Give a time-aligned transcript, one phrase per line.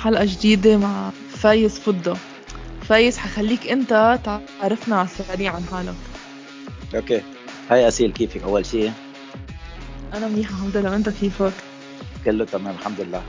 [0.00, 2.16] حلقة جديدة مع فايز فضة.
[2.80, 5.94] فايز حخليك انت تعرفنا على السريع عن حالك.
[6.94, 7.22] okay.
[7.70, 8.92] Hi اسيل كيفك؟ أول شيء
[10.12, 10.90] أنا منيحة الحمد لله.
[10.90, 11.52] وأنت كيفك؟
[12.24, 13.22] كله تمام الحمد لله.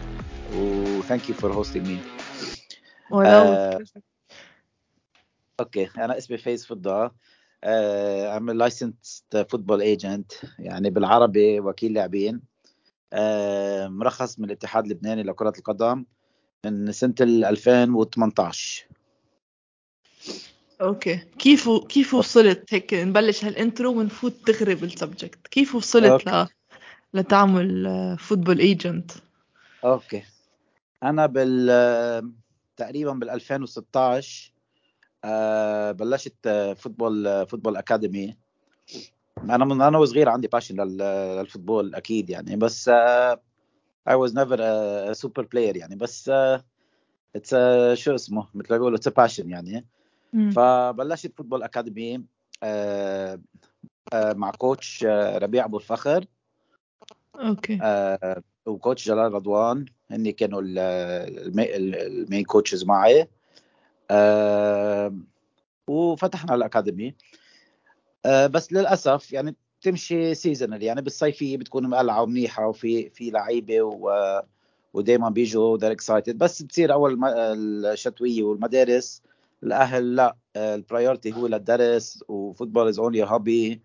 [0.53, 1.99] و thank you for hosting me
[3.25, 3.79] آه،
[5.59, 5.89] okay.
[5.97, 7.07] أنا اسمي فايز فضة.
[8.37, 12.41] I'm a licensed football agent يعني بالعربي وكيل لاعبين.
[13.15, 13.17] uh,
[13.89, 16.05] مرخص من الاتحاد اللبناني لكرة القدم.
[16.65, 18.85] من سنة ال 2018
[20.81, 21.19] okay.
[21.39, 25.47] كيف كيف وصلت هيك؟ نبلش هال intro ونفوت دغري بال subject.
[25.47, 26.47] كيف وصلت ل...
[27.13, 27.87] لتعمل
[28.19, 29.11] football agent
[29.83, 30.23] okay.
[31.03, 32.33] أنا بال
[32.77, 34.51] تقريبا بال 2016
[35.23, 38.37] آه بلشت football football academy
[39.43, 42.55] أنا من أنا وصغير عندي passion لل football أكيد يعني.
[42.55, 43.41] بس آه
[44.09, 44.57] I was never
[45.11, 46.63] a super player يعني بس آه
[47.37, 49.85] it's a شو اسمه مثل ما بيقولوا it's a passion يعني.
[50.33, 50.51] مم.
[50.51, 52.23] فبلشت football academy
[52.63, 53.39] آه
[54.13, 56.25] آه مع coach آه ربيع أبو الفخر.
[57.35, 57.79] okay.
[57.83, 60.79] آه و coach جلال رضوان هني كانوا ال-
[61.47, 63.27] المي- ال main coaches معي.
[64.11, 65.15] آه
[65.87, 67.15] وفتحنا ال academy.
[68.25, 74.11] آه بس للأسف يعني بتمشي seasonal يعني بالصيفية بتكون مقلعة ومنيحة وفي في لعيبة و
[74.93, 77.23] ودائما بيجوا they're excited بس بتصير أول
[77.85, 79.21] الشتوية والمدارس
[79.63, 83.81] الأهل لا ال priority هو للدرس و football is only hobby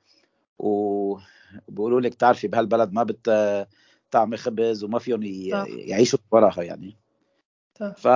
[0.59, 5.23] وبيقولوا لك تعرفي بهالبلد ما بتطعم خبز وما فيهم.
[5.23, 6.97] يعيشوا وراها يعني.
[7.97, 8.09] ف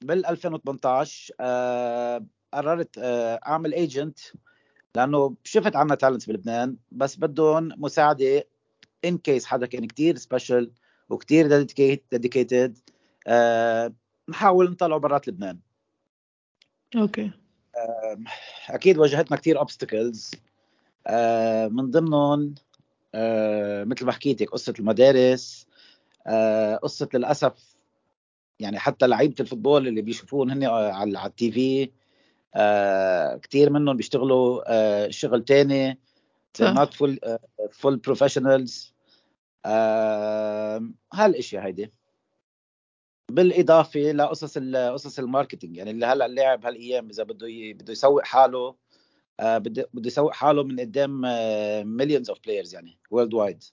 [0.00, 4.18] بال 2018 آه، قررت آه، أعمل agent
[4.96, 8.44] لأنه شفت عنا talents بلبنان بس بدهم مساعدة
[9.04, 10.72] in case حدا كان كتير special
[11.08, 11.62] وكتير
[12.10, 12.78] dedicated
[14.28, 15.58] نحاول نطلعه برات لبنان.
[16.96, 17.30] okay.
[18.68, 20.30] أكيد واجهتنا كتير obstacles
[21.70, 22.54] من ضمنهم
[23.14, 25.66] آه، مثل ما حكيتك قصة المدارس
[26.26, 27.76] آه، قصة للأسف
[28.60, 31.90] يعني حتى لعيبة ال football اللي بيشوفون هن على ال TV
[32.56, 35.98] آه، كثير منهم بيشتغلوا آه، شغل تاني
[36.58, 37.16] not full
[37.70, 38.92] full professionals.
[39.64, 41.92] آه، هالإشياء هيدي.
[43.30, 48.74] بالإضافة لقصص قصص ال marketing يعني اللي هلأ اللاعب هالأيام إذا بده بده يسوق حاله
[49.40, 51.20] بده بده يسوق حاله من قدام
[51.96, 53.64] millions of players يعني worldwide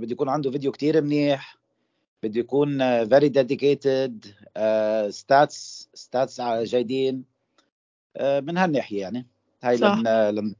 [0.00, 1.56] بده يكون عنده فيديو كتير منيح.
[2.28, 4.24] بده يكون very dedicated
[5.10, 7.24] stats stats جيدين
[8.16, 9.26] آه، من هالناحية يعني.
[9.62, 9.98] هاي صح.
[9.98, 10.54] لن لن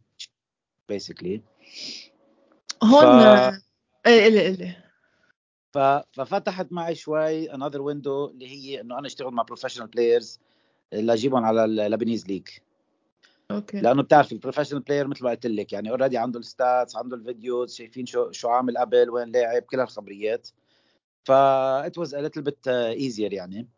[0.88, 1.42] basically
[2.84, 3.62] هون ف-
[4.06, 4.76] إيه الي الي
[5.74, 5.78] ف...
[6.12, 10.38] ففتحت معي شوي another window اللي هي إنه أنا أشتغل مع professional players
[10.92, 12.48] اللي اجيبهم على ال Lebanese league
[13.50, 13.80] okay.
[13.80, 17.16] لأنه بتعرف ال professional player مثل ما قلت لك يعني already عنده ال stats عنده
[17.16, 20.48] ال videos شايفين شو شو عامل قبل وين لاعب كل هالخبريات.
[21.26, 21.32] ف
[21.88, 23.68] it was a little bit uh, easier يعني.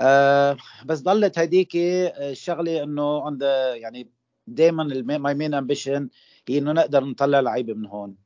[0.00, 4.10] آه بس ضلت هديك الشغلة إنه on the يعني
[4.46, 4.84] دائما
[5.18, 6.08] my main ambition
[6.48, 8.16] هي إنه نقدر نطلع لعيبه من هون.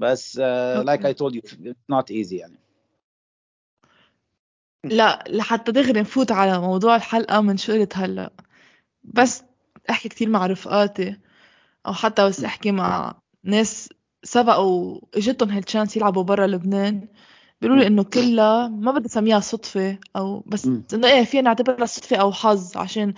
[0.00, 1.42] بس like I told you
[1.72, 2.58] it's not easy يعني.
[4.84, 8.30] لا لحتى دغري نفوت على موضوع الحلقة من شغلة هلا.
[9.04, 9.42] بس
[9.90, 11.18] أحكي كتير مع رفقاتي.
[11.86, 13.88] أو حتى بس أحكي مع ناس
[14.28, 17.08] سبقوا إجتهم هال chance يلعبوا برا لبنان
[17.60, 20.66] بيقولوا لي إنه كلها ما بدي اسميها صدفة أو بس.
[20.94, 23.14] إنه إيه فينا نعتبرها صدفة أو حظ عشان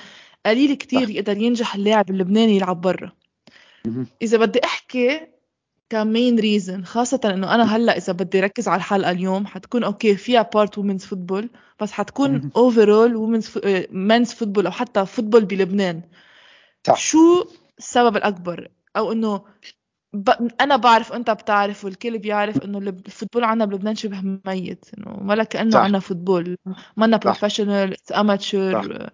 [0.46, 1.10] قليل كتير.
[1.10, 3.12] يقدر ينجح اللاعب اللبناني يلعب برا.
[4.22, 5.20] إذا بدي أحكي
[5.90, 10.16] ك main reason خاصة إنه أنا هلأ إذا بدي ركز على الحلقة اليوم حتكون okay
[10.16, 11.50] فيها part women's football
[11.80, 12.50] بس حتكون.
[12.56, 13.58] overall women's
[13.90, 16.02] men's football أو حتى football بلبنان
[16.86, 17.44] صح شو
[17.78, 19.42] السبب الأكبر أو إنه
[20.12, 20.30] ب...
[20.60, 25.44] أنا بعرف أنت بتعرف والكل بيعرف إنه ال football عنا بلبنان شبه ميت إنه ولا
[25.44, 25.78] كأنه.
[25.78, 26.56] عنا football.
[26.66, 27.18] صح.
[27.18, 27.96] professional.
[28.14, 29.10] amateur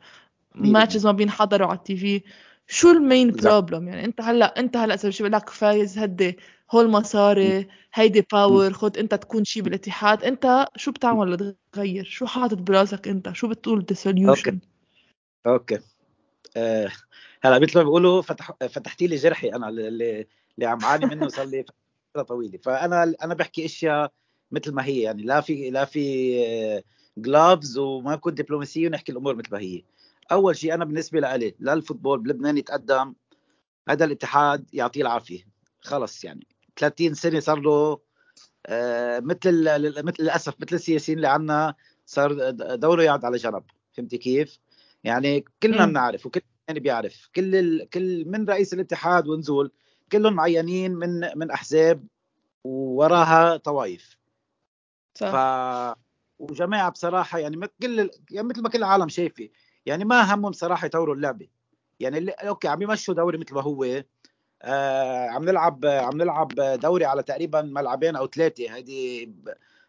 [0.54, 2.22] matches ما بينحضروا على ال TV.
[2.66, 3.30] شو ال main.
[3.30, 6.38] problem يعني أنت هلأ أنت هلأ إذا شو بقول لك فايز هدي
[6.70, 10.24] هول مصاري هيدي power خد أنت تكون شي بالاتحاد.
[10.24, 14.58] أنت شو بتعمل؟ لتغير شو حاطط براسك أنت؟ شو بتقول؟ the solution أوكي.
[15.46, 15.95] آه
[17.42, 21.46] هلا مثل ما بيقولوا فتح فتحتي لي جرحي أنا اللي اللي عم عاني منه صار
[21.46, 21.64] لي
[22.10, 22.58] فترة طويلة.
[22.58, 24.12] فأنا أنا بحكي إشياء
[24.50, 26.82] مثل ما هي يعني لا في لا في
[27.18, 29.82] gloves وما بكون دبلوماسيه ونحكي الأمور مثل ما هي.
[30.32, 33.14] أول شيء أنا بالنسبة لي لل football بلبنان يتقدم
[33.88, 35.46] هذا الاتحاد يعطيه العافية.
[35.80, 36.46] خلص يعني.
[36.76, 38.00] 30 سنة صار له
[38.66, 39.64] آه، مثل
[40.02, 41.74] مثل للأسف مثل السياسيين اللي عندنا
[42.06, 43.62] صار دوره يقعد على جنب.
[43.92, 44.58] فهمتي كيف؟
[45.06, 47.30] يعني كلنا بنعرف وكل يعني بيعرف.
[47.36, 47.90] كل ال...
[47.90, 49.72] كل من رئيس الاتحاد ونزول
[50.12, 52.06] كلهم معينين من من أحزاب
[52.64, 54.16] ووراها طوائف.
[55.14, 55.30] صح.
[55.30, 55.36] ف
[56.38, 59.48] وجماعة بصراحة يعني كل يعني مثل ما كل العالم شايفة
[59.86, 61.48] يعني ما همهم صراحة يطوروا اللعبة.
[62.00, 62.32] يعني اللي...
[62.32, 64.02] أوكي عم يمشوا دوري مثل ما هو
[64.62, 66.48] آه عم نلعب عم نلعب
[66.80, 68.74] دوري على تقريبا ملعبين أو ثلاثة.
[68.74, 69.34] هيدي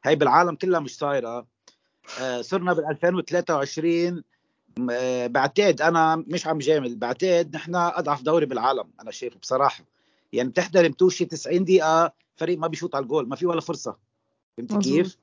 [0.03, 1.47] هي بالعالم كلها مش صايرة.
[2.21, 4.23] آه صرنا بال 2023
[5.27, 9.83] بعتقد أنا مش عم جامل بعتقد نحن أضعف دوري بالعالم أنا شايفه بصراحة.
[10.33, 13.95] يعني بتحضر متوشي 90 دقيقة فريق ما بيشوط على الجول ما في ولا فرصة.
[14.57, 15.18] فهمت كيف؟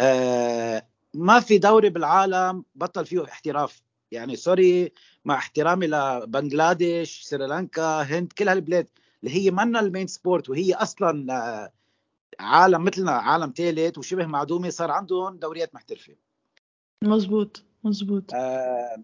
[0.00, 3.82] آه ما في دوري بالعالم بطل فيه احتراف.
[4.10, 4.92] يعني سوري
[5.24, 8.88] مع احترامي لبنغلاديش سريلانكا هند كل هالبلاد
[9.24, 11.72] اللي هي منا ال main sport وهي أصلا آه،
[12.40, 16.14] عالم مثلنا عالم ثالث وشبه معدومة صار عندهم دوريات محترفة.
[17.02, 19.02] مزبوط مزبوط آه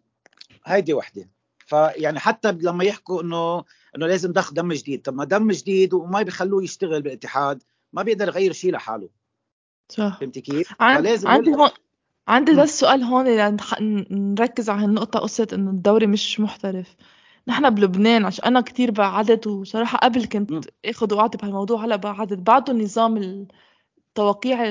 [0.66, 1.28] هيدي وحدة.
[1.66, 3.64] فيعني حتى لما يحكوا إنه
[3.96, 5.02] إنه لازم ضخ دم جديد.
[5.02, 9.08] طب ما دم جديد وما بيخلوه يشتغل بالاتحاد ما بيقدر يغير شيء لحاله.
[9.88, 10.19] صح.
[10.20, 11.70] فهمتي كيف؟ فلازم عندي هون
[12.28, 13.56] عندي بس سؤال هون
[14.10, 15.19] نركز على هالنقطة.
[15.19, 16.96] قصة إنه الدوري مش محترف.
[17.48, 21.84] نحن بلبنان عشان أنا كتير بعدت وصراحة قبل كنت آخذ وأعطي بهالموضوع.
[21.84, 23.46] هلأ بعدت بعده نظام
[24.19, 24.62] التوقيع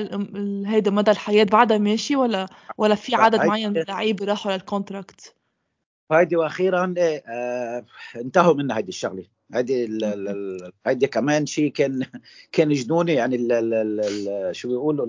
[0.66, 2.46] هيدا مدى الحياة بعدها ماشي ولا
[2.78, 5.34] ولا في عدد معين من اللعيبة راحوا للكونتراكت
[6.12, 7.84] هيدي وأخيرا إيه آه
[8.16, 9.24] انتهوا منها هيدي الشغلة.
[9.54, 9.98] هيدي
[10.86, 12.06] هيدي كمان شيء كان
[12.52, 15.08] كان جنوني يعني ال ال ال شو بيقولوا؟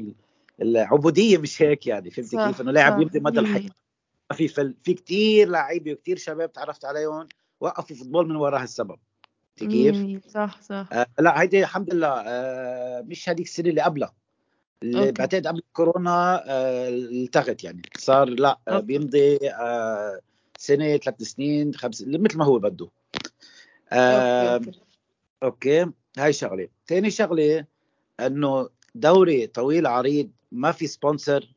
[0.62, 3.70] العبودية مش هيك يعني فهمتي كيف؟ إنه لاعب يمضي مدى الحياة.
[4.34, 4.48] في
[4.84, 7.28] في كثير لعيبة وكثير شباب تعرفت عليهم
[7.60, 9.00] وقفوا فوتبول من وراء هالسبب.
[9.58, 10.88] كيف؟ صح صح.
[10.92, 14.14] آه لا هيدي الحمد لله آه مش هذيك السنة اللي قبلها.
[14.84, 20.20] اللي بعتقد قبل كورونا آه التغت يعني صار لا آه بيمضي آه
[20.58, 22.88] سنة ثلاث سنين خمس مثل ما هو بده.
[23.94, 24.72] أوكي.
[25.44, 25.92] أوكي.
[26.18, 26.68] هاي شغلة.
[26.88, 27.66] ثاني شغلة
[28.20, 31.54] إنه دوري طويل عريض ما في sponsor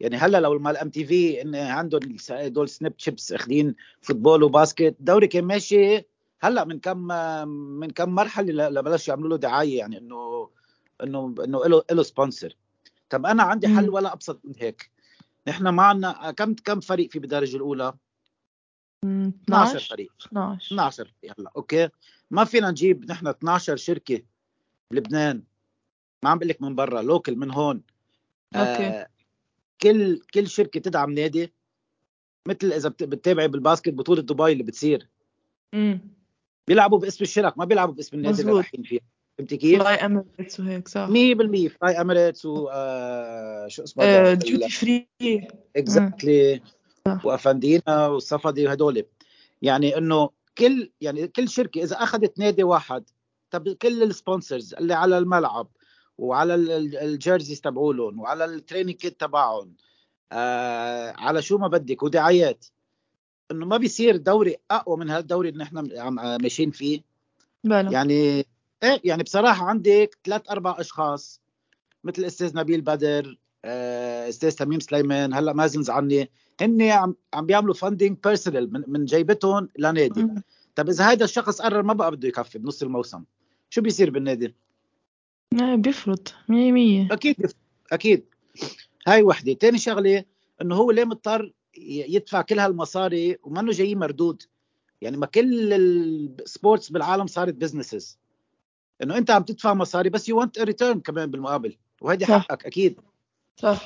[0.00, 4.50] يعني هلأ لو مال ام تي في إن عندهم دول Snips chips أخذين football و
[4.50, 6.04] basket دوري كان ماشي
[6.40, 6.98] هلأ من كم
[7.48, 10.48] من كم مرحلة لبلشوا يعملوا له دعاية يعني إنه
[11.02, 12.56] إنه إنه له له sponsor
[13.10, 14.90] طب أنا عندي حل ولا أبسط من هيك.
[15.48, 17.94] نحن معنا كم كم فريق في بالدرجة الأولى؟
[19.04, 20.12] 12 فريق.
[20.26, 21.88] 12 12 هلا أوكي.
[22.30, 24.22] ما فينا نجيب نحن 12 شركة
[24.90, 25.42] بلبنان.
[26.22, 27.82] ما عم بقول لك من برا local من هون.
[28.56, 28.88] أوكي.
[28.88, 29.08] آه
[29.80, 31.52] كل كل شركة تدعم نادي.
[32.48, 35.08] مثل إذا بتتابعي بال basket بطولة دبي اللي بتصير.
[35.74, 36.00] امم
[36.68, 39.00] بيلعبوا باسم الشركة ما بيلعبوا باسم النادي اللي رايحين فيه.
[39.38, 41.08] فهمتي كيف؟ فلاي اميريتس وهيك صح.
[41.08, 45.08] 100% Fly Emirates و آه شو اسمه آه Duty Free
[45.76, 46.62] exactly
[47.24, 49.04] وأفندينا والصفدي وهدول.
[49.62, 53.04] يعني إنه كل يعني كل شركة إذا أخذت نادي واحد
[53.50, 55.68] طب كل ال sponsors اللي على الملعب
[56.18, 56.54] وعلى
[57.04, 59.74] ال jerseys تبعولهم وعلى ال training kit تبعهم
[60.32, 62.64] آه على شو ما بدك ودعايات.
[63.50, 65.88] إنه ما بيصير دوري أقوى من هالدوري اللي نحن
[66.42, 67.00] ماشيين فيه.
[67.64, 67.90] بلا.
[67.90, 68.46] يعني
[68.86, 71.40] إيه يعني بصراحة عندك ثلاث أربع أشخاص
[72.04, 77.74] مثل أستاذ نبيل بدر آه، أستاذ تميم سليمان هلأ مازن زعني هن عم عم بيعملوا
[77.74, 80.28] funding personal من, من جيبتهم لنادي.
[80.74, 83.24] طب إذا هذا الشخص قرر ما بقى بده يكفي بنص الموسم
[83.70, 84.54] شو بيصير بالنادي؟
[85.76, 87.08] بيفرط مية مية.
[87.10, 87.56] أكيد بيفرط.
[87.92, 88.24] أكيد.
[89.08, 89.54] هاي وحدة.
[89.54, 90.24] ثاني شغلة
[90.62, 94.42] إنه هو ليه مضطر يدفع كل هالمصاري ومنه جاي مردود.
[95.00, 98.18] يعني ما كل ال sports بالعالم صارت businesses
[99.02, 103.00] إنه أنت عم تدفع مصاري بس you want return كمان بالمقابل وهيدي حقك أكيد.
[103.56, 103.80] صح.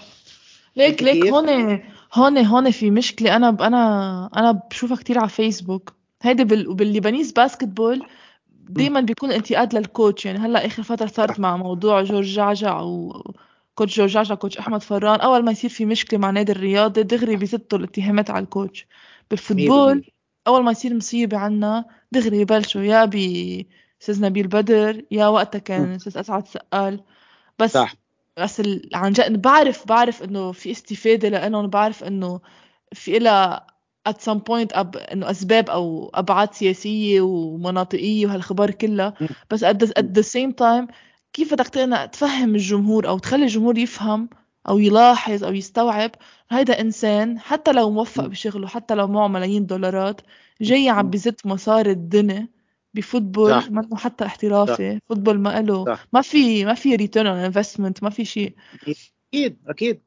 [0.77, 1.81] ليك ليك هون
[2.15, 3.37] هون هون في مشكلة.
[3.37, 6.75] أنا أنا أنا بشوفها كتير على فيسبوك هيدي بال...
[6.75, 8.07] بال Lebanese basketball
[8.49, 13.23] دايما بيكون انتقاد لل coach يعني هلأ آخر فترة صارت مع موضوع جورج جعجع أو
[13.75, 15.21] coach جورج جعجع coach أحمد فران.
[15.21, 18.87] أول ما يصير في مشكلة مع نادي الرياضي دغري بيزتوا الاتهامات على ال coach
[19.31, 20.05] بال football
[20.47, 22.83] أول ما يصير مصيبة عنا دغري يبلشوا.
[22.83, 23.17] يا ب
[24.01, 27.01] أستاذ نبيل بدر يا وقتها كان أستاذ أسعد سقال
[27.59, 27.95] بس صح.
[28.37, 28.63] بس
[28.95, 32.41] عن جد بعرف بعرف إنه في استفادة لإنهم بعرف إنه
[32.93, 33.67] في لها
[34.09, 34.97] at some point أب...
[34.97, 39.15] إنه أسباب أو أبعاد سياسية ومناطقية وهالخبار كلها.
[39.51, 40.95] بس at the, at the same time
[41.33, 41.67] كيف بدك
[42.13, 44.29] تفهم الجمهور أو تخلي الجمهور يفهم
[44.69, 46.11] أو يلاحظ أو يستوعب
[46.51, 50.21] هيدا إنسان حتى لو موفق بشغله حتى لو معه ملايين دولارات
[50.61, 52.49] جاي عم بزت مصاري الدنيا.
[52.95, 53.71] ب football صح.
[53.71, 55.01] منه حتى احترافي.
[55.09, 55.85] football ما له.
[55.85, 56.07] صح.
[56.13, 58.55] ما في ما في return on investment ما في شيء.
[59.33, 60.01] أكيد أكيد.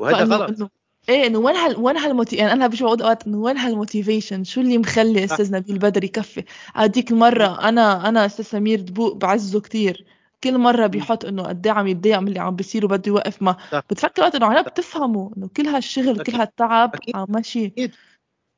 [0.00, 0.50] وهذا غلط.
[0.50, 0.68] إنه
[1.08, 3.70] إيه إنه وين هال وين هال moti يعني أنا بشوف بقعد أوقات إنه وين هال
[3.70, 5.32] motivation؟ شو اللي مخلي صح.
[5.32, 10.06] أستاذ نبيل بدر يكفي؟ هذيك المره أنا أنا أستاذ سمير دبوق بعزه كتير.
[10.44, 13.56] كل مرة بيحط إنه قد إيه عم يتضايق من اللي عم بيصير وبده يوقف ما.
[13.72, 13.82] صح.
[13.90, 16.34] بتفكر وقت إنه عنا بتفهموا إنه كل هالشغل أكيد.
[16.34, 16.96] هالتعب.
[17.14, 17.72] عم ماشي.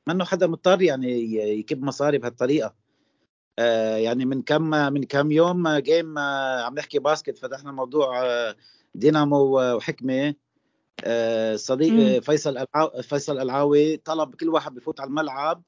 [0.09, 2.82] منه حدا مضطر يعني يكب مصاري بهالطريقة.
[3.59, 8.56] يعني من كم من كم يوم آه، جيم آه عم نحكي باسكت فتحنا موضوع آه
[8.94, 10.35] دينامو وحكمة
[11.04, 12.14] آه صديق.
[12.14, 12.66] آه فيصل
[13.02, 15.62] فيصل العاوي طلب كل واحد بفوت على الملعب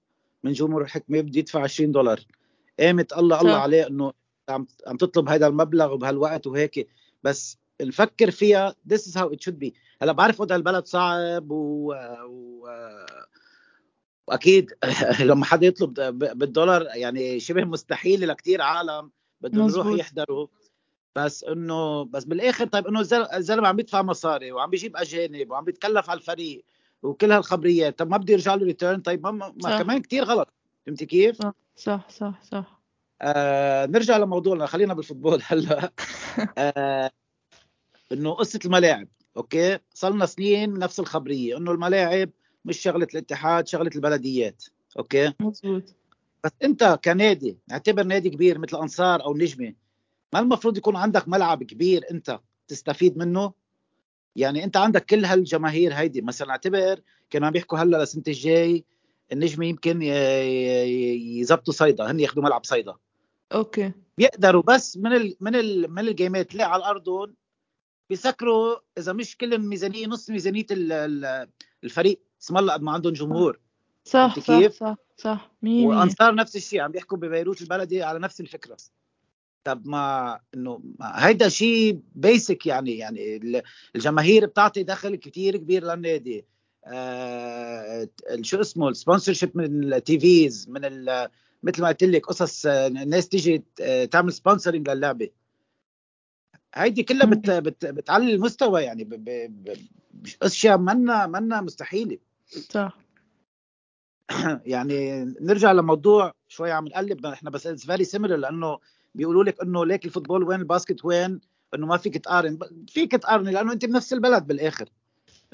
[0.44, 2.20] من جمهور الحكمة بده يدفع 20 دولار
[2.80, 3.62] قامت الله الله صح.
[3.62, 4.12] عليه إنه
[4.48, 6.88] عم عم تطلب هذا المبلغ وبهالوقت وهيك
[7.22, 9.72] بس نفكر فيها this is how it should be
[10.02, 11.94] هلا بعرف وضع البلد صعب و,
[12.28, 12.66] و...
[14.28, 14.72] واكيد
[15.20, 15.94] لما حدا يطلب
[16.38, 19.96] بالدولار يعني شبه مستحيل لكثير عالم بدهم يروحوا.
[19.96, 20.46] يحضروا.
[21.16, 25.64] بس إنه بس بالآخر طيب إنه الزل- الزلمة عم يدفع مصاري وعم بيجيب أجانب وعم
[25.64, 26.64] بيتكلف على الفريق
[27.02, 27.98] وكل هالخبريات.
[27.98, 29.82] طب ما بده يرجع له return طيب ما, ما صح.
[29.82, 30.48] كمان كثير غلط.
[30.86, 32.80] فهمتي كيف؟ صح صح صح صح.
[33.22, 34.66] آه نرجع لموضوعنا.
[34.66, 35.92] خلينا بال football هلأ.
[36.58, 37.10] آه
[38.12, 39.08] إنه قصة الملاعب.
[39.36, 41.56] أوكي؟ صار لنا سنين نفس الخبرية.
[41.56, 42.30] إنه الملاعب
[42.64, 44.64] مش شغلة الاتحاد شغلة البلديات.
[44.98, 45.94] أوكي؟ مزبوط
[46.44, 49.74] بس أنت كنادي اعتبر نادي كبير مثل أنصار أو نجمة
[50.32, 53.52] ما المفروض يكون عندك ملعب كبير أنت تستفيد منه؟
[54.36, 56.20] يعني أنت عندك كل هالجماهير هيدي.
[56.20, 58.84] مثلا اعتبر كانوا عم يحكوا هلأ للسنة الجاي
[59.32, 62.94] النجمة يمكن ي- ي- يزبطوا صيدا هن ياخذوا ملعب صيدا.
[63.52, 63.92] أوكي.
[64.18, 67.34] بيقدروا بس من ال من ال من الجيمات اللي على الأرض
[68.10, 71.48] بيسكروا إذا مش كل الميزانية نص ميزانية ال- ال-
[71.84, 72.20] الفريق.
[72.44, 73.60] اسم الله قد ما عندهم جمهور.
[74.04, 75.50] صح صح كيف؟ صح صح.
[75.62, 78.76] مية وأنصار نفس الشيء عم بيحكوا ببيروت البلدي على نفس الفكرة.
[79.64, 83.62] طب ما إنه ما هيدا شيء basic يعني يعني ال-
[83.96, 86.44] الجماهير بتعطي دخل كتير كبير للنادي.
[86.86, 88.08] آه
[88.42, 90.80] شو اسمه ال sponsorship من ال TVs من
[91.62, 95.28] مثل ما قلت لك قصص الناس تيجي آه، تعمل sponsoring للعبة.
[96.74, 99.08] هيدي كلها بت بت بتعلي المستوى يعني
[100.42, 102.18] اشياء منا منا مستحيلة.
[102.46, 102.98] صح.
[104.74, 108.78] يعني نرجع لموضوع شوي عم نقلب إحنا بس it's very similar لأنه
[109.14, 111.40] بيقولوا لك إنه ليك ال football وين ال basket وين
[111.74, 112.58] إنه ما فيك تقارن
[112.88, 114.88] فيك تقارن لأنه أنت بنفس البلد بالآخر.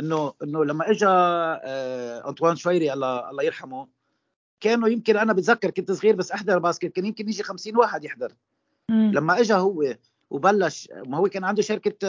[0.01, 3.89] إنه إنه لما اجى آه أنطوان شويري الله الله يرحمه
[4.61, 8.33] كانوا يمكن أنا بتذكر كنت صغير بس أحضر basket كان يمكن يجي 50 واحد يحضر.
[8.89, 9.13] مم.
[9.15, 9.97] لما اجى هو
[10.31, 12.07] وبلش ما هو كان عنده شركة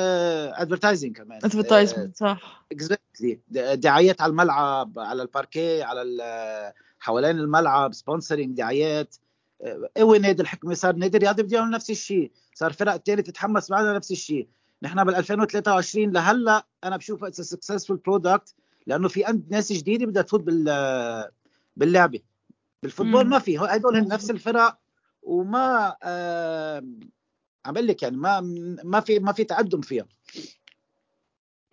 [0.61, 1.39] advertising كمان.
[1.43, 2.65] advertisement صح.
[2.71, 3.39] exactly
[3.75, 9.15] دعايات على الملعب على الباركيه على ال- حوالين الملعب sponsoring دعايات.
[9.97, 12.31] قوي نادي الحكمه صار نادي رياضي بده يعمل نفس الشيء.
[12.55, 14.47] صار فرق تانية تتحمس معنا نفس الشيء.
[14.83, 18.53] نحن بال 2023 لهلأ أنا بشوف it's successful product
[18.87, 21.25] لأنه في عند ناس جديدة بدها تفوت بال
[21.77, 22.19] باللعبة.
[22.83, 23.27] بال football.
[23.27, 24.77] ما في هدول نفس الفرق.
[25.23, 26.83] وما آه
[27.65, 28.39] عم لك يعني ما
[28.83, 30.05] ما في ما في تقدم فيها.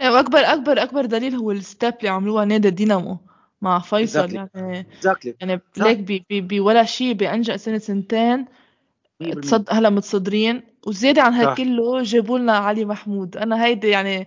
[0.01, 3.19] إيه، وأكبر أكبر أكبر دليل هو ال step اللي عملوها نادي الدينامو
[3.63, 4.35] مع فيصل Exactly.
[4.55, 4.81] يعني.
[4.81, 8.47] exactly يعني ليك بي بي بي ولا شيء بانجا سنة سنتين
[9.43, 10.63] تصد هلا متصدرين.
[10.87, 11.39] وزيادة عن صح.
[11.39, 13.37] هيك كله جابوا لنا علي محمود.
[13.37, 14.27] أنا هيدي يعني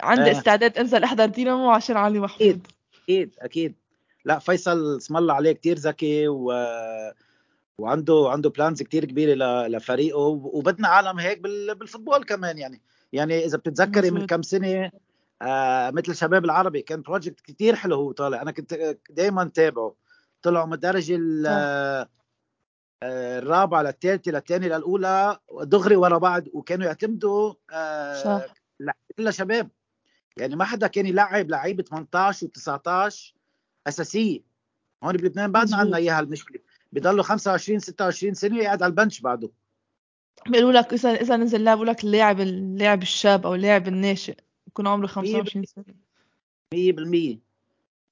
[0.00, 0.38] عندي إيه.
[0.38, 2.66] استعداد أنزل أحضر دينامو عشان علي محمود.
[3.02, 3.74] أكيد أكيد.
[4.24, 6.52] لا فيصل اسم الله عليه كتير ذكي و...
[7.78, 9.34] وعنده عنده plans كتير كبيرة.
[9.66, 11.74] لفريقه وبدنا عالم هيك بال...
[11.74, 14.26] بال football كمان يعني يعني إذا بتتذكري من.
[14.26, 14.90] كم سنة
[15.42, 19.94] آه مثل الشباب العربي كان بروجكت كتير حلو هو طالع أنا كنت دائما تابعه
[20.42, 21.18] طلعوا من الدرجه.
[21.46, 22.08] آه،
[23.02, 29.70] الرابعة للثالثه للثانيه للأولى دغري ورا بعض وكانوا يعتمدوا آه صح لا كلها شباب
[30.36, 33.34] يعني ما حدا كان يلعب لعيبة 18 و19
[33.86, 34.40] أساسية
[35.04, 35.76] هون بلبنان بعدنا.
[35.76, 36.59] عندنا إياها المشكلة
[36.92, 39.50] بضلوا 25 26 سنة قاعد على البنش بعده.
[40.48, 44.36] بيقولوا لك اذا إذا نزل لاعب لك اللاعب اللاعب الشاب أو اللاعب الناشئ
[44.68, 45.84] يكون عمره 25 سنة.
[46.74, 47.38] 100%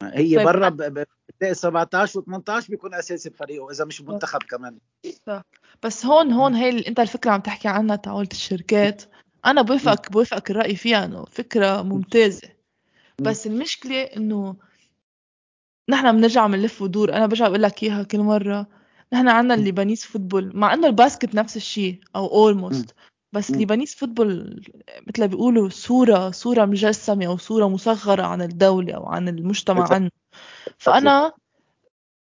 [0.03, 0.41] هي طيب.
[0.45, 4.79] برا ب- ب- بتلاقي 17 و18 بيكون أساسي بفريقه إذا مش منتخب كمان.
[5.83, 9.03] بس هون هون هي اللي أنت الفكرة عم تحكي عنها تعولت الشركات.
[9.47, 12.49] أنا بوافقك بوافقك الرأي فيها إنه فكرة ممتازة.
[13.21, 14.57] بس المشكلة إنه
[15.89, 17.13] نحن بنرجع بنلف ودور.
[17.13, 18.67] أنا برجع بقول لك إياها كل مرة.
[19.13, 20.51] نحن عندنا ال Lebanese football.
[20.55, 22.95] مع إنه ال basket نفس الشيء أو almost
[23.33, 23.51] بس.
[23.51, 24.63] ال Lebanese football
[25.09, 29.93] مثل ما بيقولوا صورة صورة مجسمة أو صورة مصغرة عن الدولة أو عن المجتمع.
[29.93, 30.11] عنه.
[30.79, 31.33] فأنا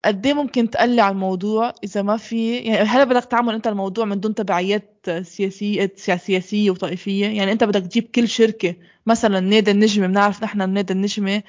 [0.05, 4.21] قد إيه ممكن تقلع الموضوع إذا ما في يعني هلا بدك تعمل أنت الموضوع من
[4.21, 7.27] دون تبعيات سياسية سياسية وطائفية.
[7.27, 8.75] يعني أنت بدك تجيب كل شركة
[9.07, 11.43] مثلا نادي النجمة بنعرف نحن النادي النجمة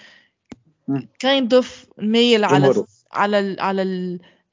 [1.19, 2.87] kind of ميل على جمهوره.
[3.11, 3.81] على ال على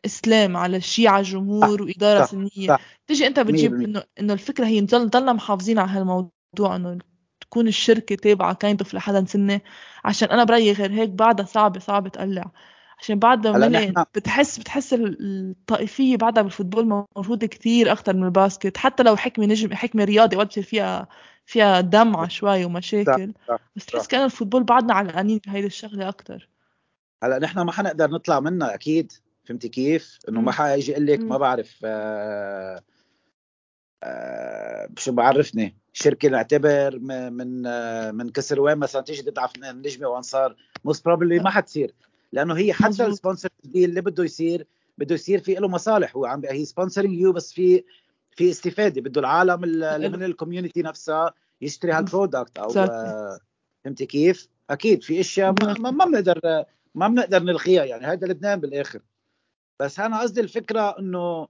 [0.04, 2.78] الإسلام على الشيعة جمهور وإدارة صح، سنية.
[3.06, 3.74] تيجي أنت بتجيب 100%.
[3.84, 6.98] انه إنه الفكرة هي نضل نضلنا محافظين على هالموضوع إنه
[7.40, 9.60] تكون الشركة تابعة kind of لحدا سنة
[10.04, 12.52] عشان أنا برأيي غير هيك بعدها صعبه صعبة تقلع
[13.02, 15.16] عشان بعدها نحن- بتحس بتحس ال-
[15.50, 20.04] الطائفية بعدها بال football موجودة كتير أكثر من ال basket حتى لو حكمة نجم حكمة
[20.04, 21.08] رياضي وقت فيها
[21.46, 23.88] فيها دمعة شوي ومشاكل صح، بس صح.
[23.92, 26.48] تحس كأنه ال football بعدنا علقانين بهيدي الشغلة أكثر
[27.24, 29.12] هلا نحن ما حنقدر نطلع منها أكيد
[29.44, 30.52] فهمتي كيف؟ إنه ما.
[30.52, 31.20] حيجي يقول لك.
[31.20, 32.82] ما بعرف آه
[34.02, 40.56] آه شو بعرفني شركة نعتبر من آه من كسر وين مثلا تيجي تدعم النجمه وانصار
[40.84, 41.94] most probably ما حتصير
[42.32, 43.06] لأنه هي حتى.
[43.06, 44.66] ال sponsor deal اللي بده يصير
[44.98, 47.84] بده يصير في له مصالح هو عم هي sponsoring you بس في
[48.36, 52.70] في استفادة بده العالم اللي من ال community نفسها يشتري هال product أو.
[52.76, 53.38] آه
[53.84, 59.00] فهمتي كيف؟ أكيد في أشياء ما بنقدر ما بنقدر نلغيها يعني هذا لبنان بالآخر
[59.80, 61.48] بس أنا قصدي الفكرة انه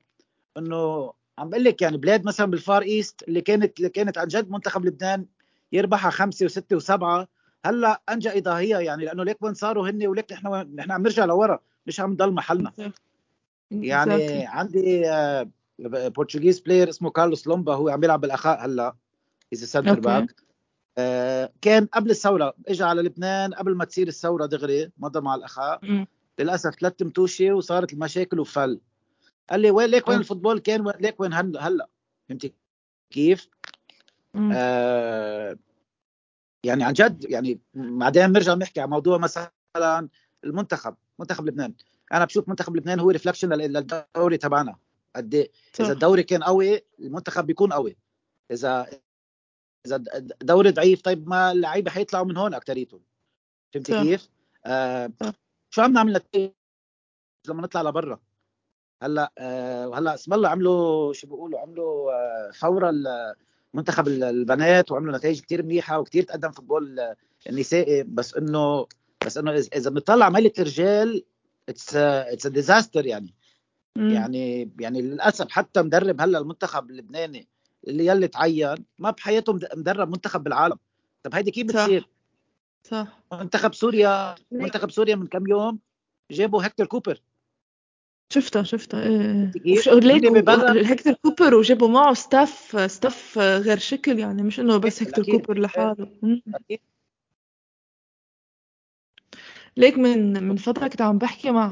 [0.57, 4.27] إنه عم بقول لك يعني بلاد مثلا بال Far East اللي كانت اللي كانت عن
[4.27, 5.27] جد منتخب لبنان
[5.73, 7.29] يربحها خمسة وستة وسبعة
[7.65, 11.59] هلأ أنجا اضاهيه يعني لأنه ليك وين صاروا هن وليك نحن نحن عم نرجع لورا
[11.87, 12.73] مش عم نضل محلنا
[13.71, 14.47] يعني.
[14.47, 18.95] عندي آه، Portuguese player اسمه كارلوس لومبا هو عم يلعب بالأخاء هلأ
[19.53, 20.01] as center.
[20.01, 20.35] back
[21.63, 26.07] كان قبل الثورة اجى على لبنان قبل ما تصير الثورة دغري مضى مع الأخاء مم.
[26.39, 28.81] للأسف ثلاث ماتشات وصارت المشاكل وفل
[29.51, 30.21] قال لي وين ليك وين أه.
[30.21, 31.89] ال football كان ليك وين هلا هلأ
[32.29, 32.53] فهمتي
[33.11, 33.49] كيف؟
[34.35, 34.53] مم.
[34.55, 35.57] آه
[36.65, 39.51] يعني عن جد يعني بعدين بنرجع بنحكي عن موضوع مثلا
[40.45, 41.75] المنتخب منتخب لبنان
[42.13, 44.77] أنا بشوف منتخب لبنان هو reflection للدوري تبعنا
[45.17, 45.51] قد إيه.
[45.81, 47.97] إذا الدوري كان قوي المنتخب بيكون قوي
[48.51, 48.87] إذا
[49.87, 49.97] إذا
[50.43, 53.01] الدوري ضعيف طيب ما اللعيبة حيطلعوا من هون اكثريتهم
[53.75, 54.03] فهمتي صح.
[54.03, 54.29] كيف؟
[54.67, 55.13] آه.
[55.71, 56.21] شو عم نعمل
[57.49, 58.21] لما نطلع لبرا
[59.03, 63.35] هلأ آه وهلأ اسم الله عملوا شو بيقولوا عملوا آه فورا ال-
[63.75, 67.01] منتخب ال- البنات وعملوا نتائج كتير منيحة وكتير تقدم فوتبول
[67.49, 68.87] النسائي بس انه
[69.27, 71.25] بس إنه اذا بنطلع مالة الرجال
[71.69, 73.35] it's it's disaster يعني
[73.99, 74.11] مم.
[74.11, 77.49] يعني يعني للأسف حتى مدرب هلأ المنتخب اللبناني
[77.89, 80.77] اللي يلي تعين ما بحياته مد- مدرب منتخب بالعالم
[81.23, 81.67] طب هيدي كيف.
[81.67, 82.09] بتصير؟
[82.85, 85.79] صح منتخب سوريا منتخب سوريا من كم يوم
[86.31, 87.21] جابوا هكتور كوبر
[88.33, 89.03] شفتها شفتها.
[89.03, 89.79] إيه
[90.91, 95.25] هيكتور كوبر وجابوا معه staff staff غير شكل يعني مش إنه بس أكيد.
[95.31, 96.07] كوبر لحاله.
[96.55, 96.81] أكيد.
[99.77, 101.69] ليك من من فترة كنت عم بحكي مع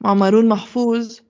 [0.00, 1.20] مع مارون محفوظ.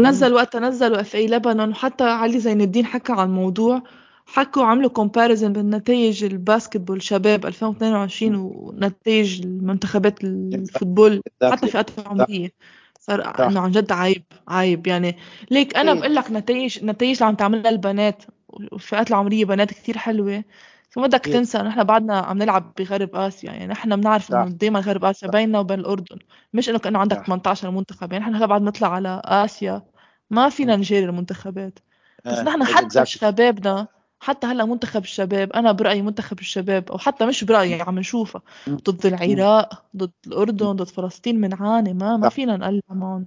[0.00, 3.82] نزل وقتها نزلوا FA لبنان وحتى علي زين الدين حكى عن الموضوع.
[4.32, 11.90] حكوا عملوا comparison بين نتائج ال basketball شباب 2022 ونتائج المنتخبات ال football حتى فئات
[12.06, 12.52] عمرية
[13.00, 13.46] صار.
[13.48, 15.16] إنه عن جد عيب عيب يعني.
[15.50, 16.00] ليك أنا إيه.
[16.00, 20.44] بقول لك نتائج نتائج اللي عم تعملها البنات والفئات العمرية بنات كتير حلوة.
[20.90, 21.32] بس ما بدك إيه.
[21.32, 23.52] تنسى نحن بعدنا عم نلعب بغرب آسيا.
[23.52, 24.32] يعني نحن بنعرف.
[24.32, 26.18] إنه دائما غرب آسيا بيننا وبين الأردن.
[26.52, 27.24] مش إنه كأنه عندك صح.
[27.26, 28.12] 18 منتخب.
[28.12, 29.82] يعني نحن هلا بعد نطلع على آسيا
[30.30, 31.78] ما فينا نجاري المنتخبات.
[32.24, 33.06] بس آه، نحن حتى.
[33.06, 33.86] شبابنا
[34.20, 38.42] حتى هلا منتخب الشباب أنا برأيي منتخب الشباب أو حتى مش برأيي عم نشوفها.
[38.68, 42.28] ضد العراق ضد الأردن ضد فلسطين بنعاني ما ما.
[42.28, 43.26] فينا نقلع معهم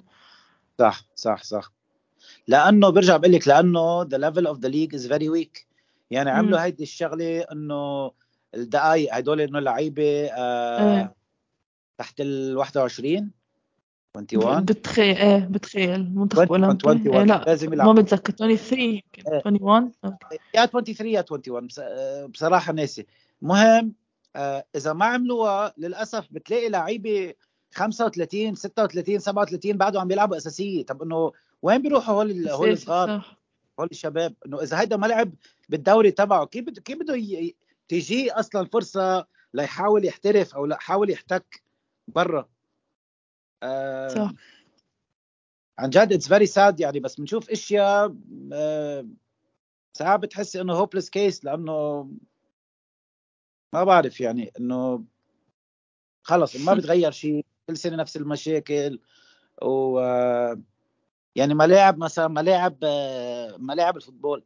[0.79, 1.71] صح صح صح
[2.47, 5.65] لأنه برجع بقول لك لأنه the level of the league is very weak
[6.11, 6.29] يعني.
[6.29, 8.11] عملوا هيدي الشغلة إنه
[8.55, 11.13] الدقائق هدول إنه لعيبة آه إيه.
[11.97, 13.31] تحت ال 21
[14.17, 14.65] 21.
[14.65, 19.23] بتخيل إيه بتخيل منتخب 20 اولمبي 21 إيه لا لازم ما يلعب بتذكر 23 يمكن.
[19.27, 19.41] إيه.
[19.45, 20.37] 21 أوكي.
[20.55, 23.05] يا 23 يا 21 بص- آه، بصراحة ناسي.
[23.41, 23.93] مهم
[24.35, 27.33] آه، إذا ما عملوها للأسف بتلاقي لعيبة
[27.71, 30.85] 35 36 37 بعدهم عم بيلعبوا أساسية.
[30.85, 33.37] طب إنه وين بيروحوا هول هول الصغار؟
[33.79, 35.31] هول الشباب؟ إنه إذا هيدا ما لعب
[35.69, 37.55] بالدوري تبعه كيف بده كيف بده ي- ي-
[37.87, 41.63] تجي أصلا فرصة ليحاول يحترف أو لا حاول يحتك
[42.07, 42.47] برا؟
[43.63, 44.31] آه صح.
[45.79, 48.15] عن جد it's very sad يعني بس بنشوف أشياء
[48.53, 49.07] آه
[49.97, 52.03] ساعات بتحسي إنه hopeless case لأنه
[53.73, 55.05] ما بعرف يعني إنه
[56.23, 58.99] خلص ما بتغير شيء كل سنة نفس المشاكل
[59.61, 60.61] و آه،
[61.35, 62.77] يعني ملاعب مثلا ملاعب
[63.59, 64.43] ملاعب الفوتبول.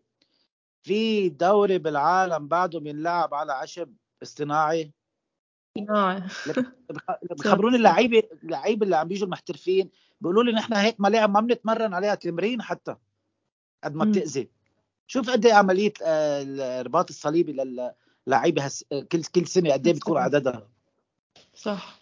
[0.83, 4.91] في دوري بالعالم بعده بينلعب على عشب اصطناعي.
[5.85, 6.23] صناعي
[7.31, 9.89] بخبروني اللعيبه اللعيبه اللي عم بيجوا المحترفين
[10.21, 12.95] بيقولوا لي نحن هيك ملاعب ما بنتمرن عليها تمرين حتى
[13.83, 14.49] قد ما بتأذي.
[15.07, 16.43] شوف قد إيه عملية آه،
[16.81, 17.53] الرباط الصليبي
[18.27, 18.85] للعيبة هس...
[19.11, 20.67] كل كل سنة قد إيه بتكون عددها.
[21.55, 21.99] صح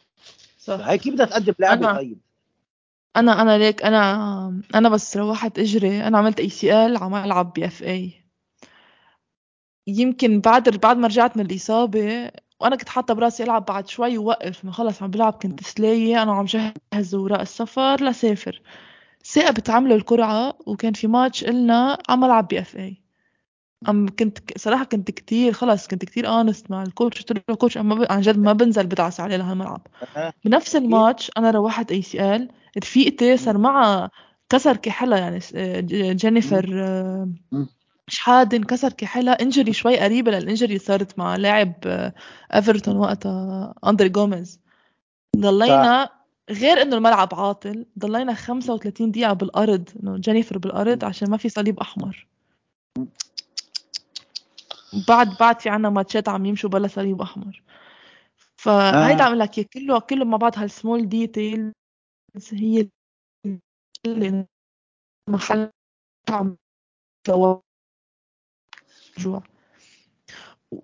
[0.59, 0.87] صح.
[0.87, 2.19] هي كيف بدها تقدم لعبه طيب؟
[3.15, 8.25] أنا أنا ليك أنا أنا بس روحت إجري أنا عملت ACL عم العب BFA
[9.87, 14.69] يمكن بعد بعد ما رجعت من الإصابة وأنا كنت حاطة براسي ألعب بعد شوي ووقف
[14.69, 18.61] خلص عم بلعب كنت سلايه أنا عم جهز اوراق السفر لسافر.
[19.25, 23.01] تاقبت عملوا القرعه وكان في ماتش إلنا عم ألعب BFA
[23.89, 27.77] أم كنت صراحة كنت كتير خلص كنت كتير honest مع ال coach قلت له coach
[27.77, 29.87] أنا عن جد ما بنزل بدعس عليه لهالملعب
[30.45, 34.11] بنفس الماتش أنا روحت ACL رفيقتي صار معها
[34.49, 35.39] كسر كاحلها يعني
[36.15, 36.65] جينيفر
[38.07, 41.73] شحاد انكسر كاحلها injury شوي قريبة لل injury صارت مع لاعب
[42.53, 44.59] ايفرتون وقتها اندري جوميز
[45.37, 46.09] ضلينا
[46.49, 51.79] غير إنه الملعب عاطل ضلينا 35 دقيقة بالأرض إنه جينيفر بالأرض عشان ما في صليب
[51.79, 52.27] أحمر.
[55.07, 57.63] بعد بعد في عنا ماتشات عم يمشوا بلا صليب أحمر.
[58.55, 59.27] فهيدا آه.
[59.27, 61.73] عم لك كله كله مع بعض هال small details
[62.51, 62.89] هي
[64.05, 64.45] اللي
[65.29, 65.69] محل
[66.29, 66.57] عم
[69.17, 69.43] جوع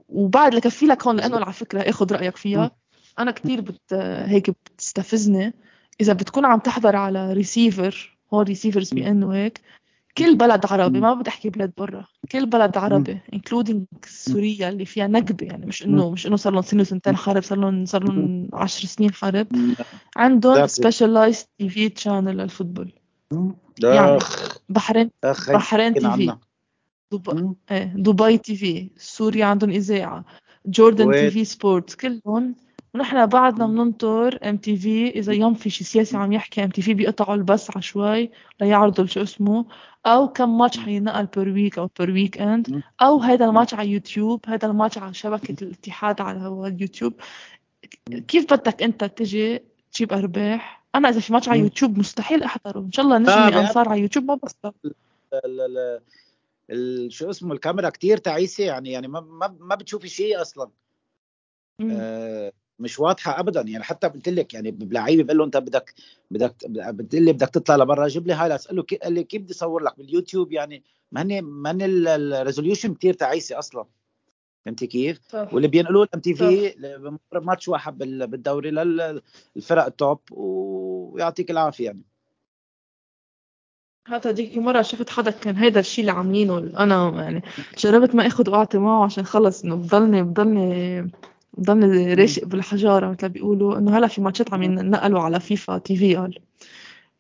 [0.10, 2.72] وبعد لكفي لك هون لأنه على فكرة آخذ رأيك فيها.
[3.20, 3.94] أنا كثير بت
[4.26, 5.54] هيك بتستفزني.
[6.02, 9.62] إذا بتكون عم تحضر على ريسيفر هون receivers بي ان وهيك
[10.18, 12.06] كل بلد عربي ما بدي احكي بلاد برا.
[12.32, 16.62] كل بلد عربي including سوريا اللي فيها نكبه يعني مش انه مش إنه صار لهم
[16.62, 19.48] سنة وسنتين حرب صار لهم صار لهم 10 سنين حرب
[20.16, 22.94] عندهم specialized TV channel لل football.
[23.84, 24.20] يعني
[24.70, 26.38] بحرين بحرين TV
[27.12, 30.26] دبي إيه دبي TV سوريا عندهم إذاعة.
[30.66, 32.56] Jordan TV Sports كلهم.
[32.94, 37.82] ونحن بعدنا بننطر MTV إذا يوم في شي سياسي عم يحكي MTV بيقطعوا البث على
[37.82, 39.66] شوي ليعرضوا شو اسمه.
[40.06, 44.68] أو كم ماتش حينقل per week أو per weekend أو هذا الماتش على يوتيوب هذا
[44.68, 47.14] الماتش على شبكة الاتحاد على اليوتيوب.
[48.28, 52.80] كيف بدك أنت تجي تجيب أرباح؟ أنا إذا في ماتش على يوتيوب مستحيل أحضره.
[52.80, 54.76] إن شاء الله نجمي انصار على يوتيوب ما بصدق
[57.08, 60.70] شو اسمه الكاميرا كتير تعيسة يعني يعني ما ما, ما بتشوفي شيء أصلا.
[61.92, 63.62] آه مش واضحة ابدا.
[63.62, 65.94] يعني حتى قلت لك يعني بلعيبة بقول له انت بدك
[66.32, 68.68] بدك بتقول لي بدك تطلع لبرا جيب لي highlights.
[68.68, 71.92] قال له قال لي كيف بدي اصور لك باليوتيوب؟ يعني ما هن ما هن ال
[71.92, 73.86] resolution كثير تعيسة أصلا.
[74.66, 75.54] فهمتي كيف؟ صح.
[75.54, 76.74] واللي بينقلوه ال MTV
[77.34, 82.02] match واحد بالدوري للفرق ال top ويعطيك العافية يعني.
[84.06, 86.58] حتى ديك مرة شفت حدا كان هيدا الشيء اللي عاملينه.
[86.58, 87.44] أنا يعني
[87.78, 91.12] جربت ما أخذ واعطي معه عشان خلص إنه بضلني بضلني
[91.58, 93.78] بضلني راشق بالحجارة مثل بيقولوا.
[93.78, 96.40] إنه هلا في matchات عم ينقلوا على فيفا TV قال.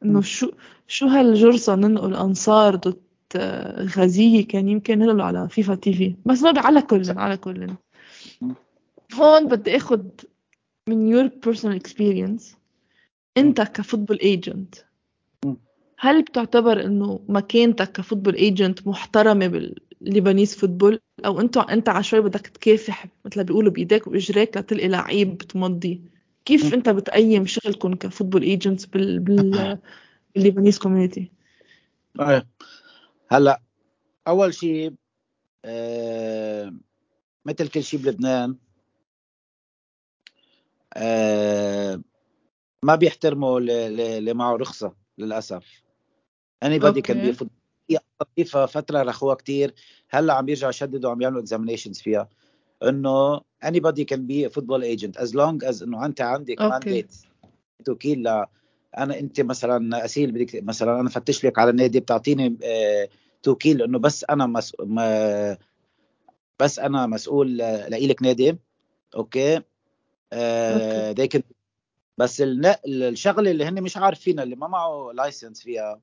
[0.03, 0.51] إنه شو
[0.87, 2.97] شو هالجرصه ننقل أنصار ضد
[3.97, 6.15] غازية كان يمكن ننقلوا على فيفا TV.
[6.25, 7.67] بس ما على كل على كل
[9.13, 10.01] هون بدي أخذ
[10.89, 12.57] من your personal experience
[13.37, 14.75] أنت ك football agent
[16.03, 22.25] هل بتعتبر إنه مكانتك ك football agent محترمة بال Lebanese football أو أنت أنت عشوائي
[22.25, 26.01] بدك تكافح مثل ما بيقولوا بإيديك واجريك لتلقي لعيب تمضي.
[26.45, 29.77] كيف أنت بتقيم شغلكم ك football agents بال بال
[30.35, 31.31] بال Lebanese community
[32.17, 32.47] طيب.
[33.31, 33.61] هلأ
[34.27, 34.93] أول شيء
[35.65, 36.73] آه
[37.45, 38.55] مثل كل شيء بلبنان
[40.97, 42.01] آه
[42.85, 45.90] ما بيحترموا اللي معه رخصة للأسف.
[46.63, 47.35] anybody can
[48.35, 49.73] فيفا فترة رخوها كتير.
[50.09, 52.29] هلأ عم يرجعوا يشددوا عم يعملوا examinations فيها.
[52.83, 57.15] إنه anybody can be football agent as long as إنه أنت عندك mandate
[57.85, 58.45] توكيل ل
[58.97, 63.09] أنا أنت مثلا أسيل بدك مثلا أنا فتش لك على النادي بتعطيني آه
[63.43, 63.81] توكيل.
[63.81, 64.75] إنه بس أنا مس...
[64.79, 65.57] ما
[66.59, 68.57] بس أنا مسؤول لإلك نادي.
[69.15, 69.61] okay؟
[70.33, 71.41] آه they
[72.17, 72.43] بس
[72.85, 76.01] الشغلة اللي هن مش عارفينها اللي ما معه license فيها.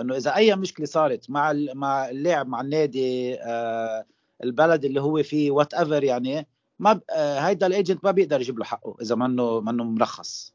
[0.00, 4.04] إنه إذا أي مشكلة صارت مع مع اللاعب مع النادي آه
[4.44, 6.46] البلد اللي هو فيه whatever يعني
[6.78, 10.54] ما آه هيدا ال agent ما بيقدر يجيب له حقه إذا منه منه مرخص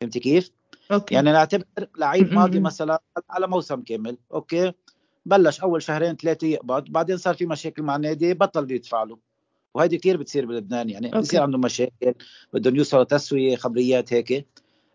[0.00, 0.50] فهمتي كيف؟
[0.92, 1.14] okay.
[1.14, 1.64] يعني نعتبر
[1.98, 4.72] لعيب ماضي مثلا على موسم كامل okay
[5.26, 9.18] بلش أول شهرين ثلاثة يقبض بعدين صار في مشاكل مع النادي بطل يدفع له
[9.74, 11.18] وهيدي كثير بتصير بلبنان يعني okay.
[11.18, 12.14] بصير عندهم مشاكل
[12.52, 14.46] بدهم يوصلوا تسوية خبريات هيك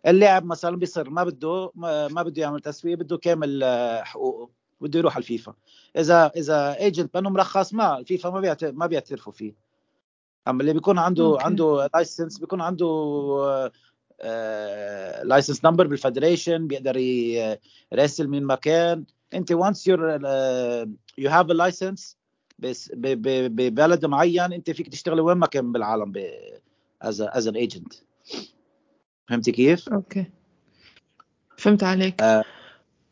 [0.07, 4.49] اللاعب مثلا بيصير ما بده ما بده يعمل تسويه بده كامل آه، حقوقه
[4.81, 5.53] بده يروح على الفيفا.
[5.97, 9.53] إذا إذا agent منه مرخص ما الفيفا ما ما بيعترفوا فيه.
[10.47, 11.43] أما اللي بيكون عنده okay.
[11.43, 13.71] عنده license بيكون عنده
[15.23, 20.11] license number بال federation بيقدر يراسل من مكان أنت once you're
[21.17, 22.17] you have a license
[22.59, 26.13] بس ببلد معين أنت فيك تشتغل وين ما كان بالعالم
[27.01, 27.93] as as an agent
[29.29, 30.25] فهمتي كيف؟ okay
[31.57, 32.43] فهمت عليك آه،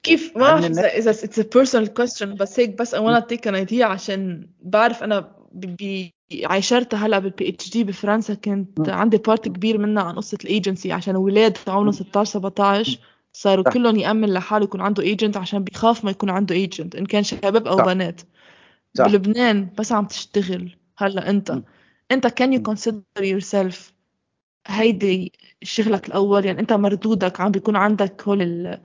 [0.03, 3.81] كيف ما اذا إذا it's personal question بس هيك بس I wanna take an idea
[3.81, 5.19] عشان بعرف أنا
[5.51, 6.11] ب- ب-
[6.45, 11.57] عايشرتها هلأ بال PhD بفرنسا كنت عندي part كبير منها عن قصة الايجنسي عشان أولاد
[11.67, 12.99] عمرهم 16 17
[13.33, 13.71] صاروا صح.
[13.73, 17.67] كلهم يأمن لحاله يكون عنده agent عشان بيخاف ما يكون عنده agent إن كان شباب
[17.67, 17.85] أو صح.
[17.85, 18.21] بنات
[18.93, 19.05] صح.
[19.07, 21.63] بلبنان بس عم تشتغل هلأ أنت م.
[22.11, 22.73] أنت can you م.
[22.75, 23.75] consider yourself
[24.67, 25.31] هيدي
[25.63, 26.45] شغلك الأول.
[26.45, 28.77] يعني أنت مردودك عم بيكون عندك هول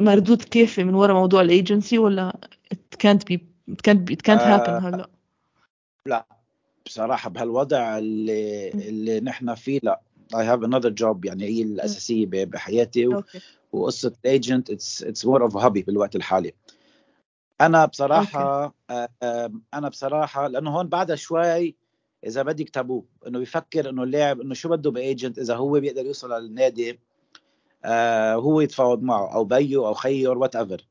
[0.00, 2.38] مردود كافي من وراء موضوع الايجنسي ولا
[2.74, 3.38] it can't be
[3.70, 5.08] it can't be it can't happen آه، هلأ؟
[6.06, 6.26] لا.
[6.86, 10.00] بصراحة بهالوضع اللي اللي نحن فيه لا.
[10.34, 13.40] I have another job يعني هي الأساسية بحياتي و- okay.
[13.72, 16.52] وقصة ال agent it's it's more of hobby بالوقت الحالي.
[17.60, 21.76] أنا بصراحة آه، آه، أنا بصراحة لأنه هون بعدها شوي
[22.26, 26.06] إذا بدك تابو إنه بيفكر إنه اللاعب إنه شو بده ب agent إذا هو بيقدر
[26.06, 27.00] يوصل للنادي
[27.84, 30.86] آه، هو يتفاوض معه أو بيو أو خيه أو whatever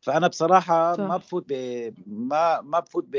[0.00, 1.00] فأنا بصراحة صح.
[1.00, 1.52] ما بفوت ب...
[2.06, 3.14] ما ما بفوت ب...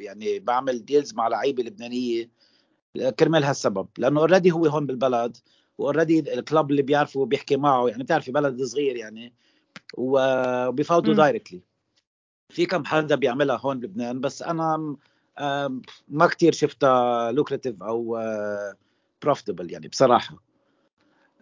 [0.00, 2.30] يعني بعمل deals مع لعيبة لبنانية
[3.18, 5.36] كرمال هالسبب لأنه already هو هون بالبلد
[5.78, 9.32] و already ال club اللي بيعرفه بيحكي معه يعني بتعرفي بلد صغير يعني
[9.94, 11.14] وبيفاوضوا.
[11.14, 11.60] directly
[12.48, 14.96] في كم حدا بيعملها هون بلبنان بس أنا
[16.08, 18.18] ما كتير شفتها lucrative أو
[19.22, 20.42] profitable يعني بصراحة.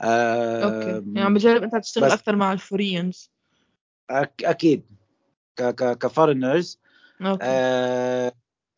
[0.02, 0.90] okay.
[0.90, 3.30] يعني عم بجرب أنت تشتغل أكثر مع ال foreigners
[4.10, 4.82] أكيد.
[5.56, 6.78] ك ك ك foreigners
[7.20, 7.44] okay.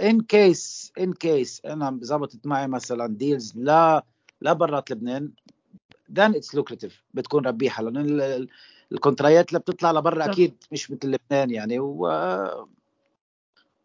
[0.00, 4.05] in case in case أنا ظبطت معي مثلا deals لا
[4.40, 5.33] لا برات لبنان
[6.12, 6.92] then it's lucrative.
[7.14, 7.83] بتكون ربيحة.
[7.83, 8.48] لأنه ال- ال-
[8.92, 10.25] الكونتراتات اللي بتطلع لبرا.
[10.25, 11.79] أكيد مش مثل لبنان يعني.
[11.79, 12.07] و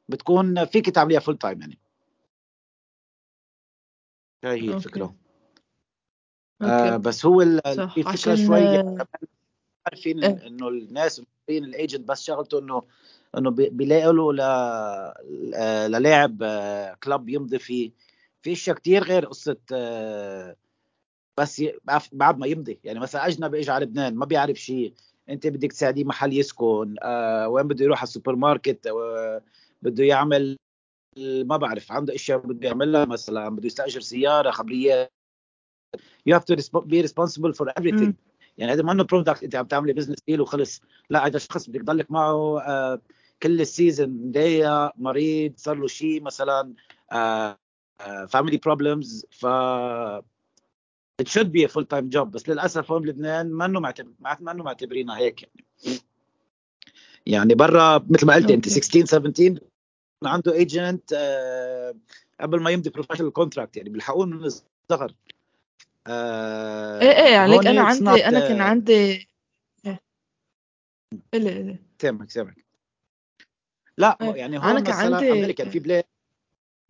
[0.09, 1.77] بتكون فيك تعمليها full time يعني.
[4.43, 4.73] هاي هي.
[4.73, 5.15] الفكرة.
[6.61, 8.97] آه بس هو الفكرة عشان- شوي يعني
[9.85, 10.47] عارفين إيه.
[10.47, 12.83] إنه الناس ال agent بس شغلته انه
[13.37, 14.39] إنه بي- بيلاقوا له ل...
[15.55, 17.91] آه، للاعب آه، club يمضي فيه.
[18.41, 20.55] في أشياء كتير غير قصة آه،
[21.37, 21.77] بس ي-
[22.11, 22.79] بعد ما يمضي.
[22.83, 24.93] يعني مثلا أجنبي اجى على لبنان ما بيعرف شيء
[25.29, 29.41] أنت بدك تساعديه محل يسكن آه، وين بده يروح على السوبر ماركت آه،
[29.81, 30.57] بده يعمل
[31.19, 35.11] ما بعرف عنده إشياء بده يعملها مثلا بده يستأجر سيارة خبريات.
[36.29, 38.13] You have to be responsible for everything.
[38.57, 41.81] يعني هذا ما إنه product أنت عم تعملي business deal وخلص لا هذا شخص بدك
[41.81, 43.01] تضلك معه آه،
[43.43, 46.73] كل ال season مضايق مريض صار له شيء مثلا
[48.27, 49.45] family problems ف
[51.21, 52.23] it should be a full time job.
[52.23, 55.65] بس للأسف هون بلبنان ما إنه ما إنه معتبرينها هيك يعني.
[57.27, 58.81] يعني برا مثل ما قلت انت okay.
[58.81, 59.59] 16 17
[60.23, 61.13] عنده agent
[62.41, 65.13] قبل ما يمضي professional contract يعني بيلحقوه من الصغر.
[66.07, 69.27] آه، إيه إيه عليك هون أنا عندي not, أنا كان آه، عندي
[71.33, 72.65] الي سامعك سامعك.
[73.97, 74.33] لا إيه.
[74.35, 76.03] يعني هون كان مثلا عندي- أمريكا في بلاد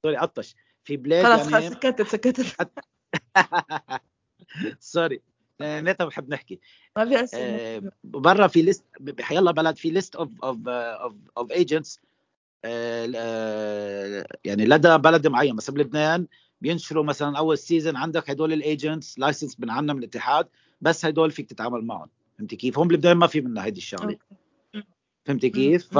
[0.03, 0.55] سوري عطش.
[0.83, 2.41] في بلاد خلص خلص يعني سكتت سكتت
[4.79, 5.21] سوري.
[5.61, 6.59] نيتا بحب نحكي.
[6.97, 10.57] ما بيأثر آه، برا في ليست بحيلا بلد في ليست اوف اوف
[11.37, 11.99] اوف ايجنتس
[14.43, 15.55] يعني لدى بلد معين.
[15.55, 16.27] مثلا بلبنان
[16.61, 20.47] بينشروا مثلا أول سيزون عندك هدول الايجنتس لايسنس من عنا من الاتحاد
[20.81, 22.09] بس هدول فيك تتعامل معهم.
[22.37, 24.17] فهمتي كيف؟ هون بلبنان ما في منها هيدي الشغلة.
[25.25, 25.99] فهمتي كيف؟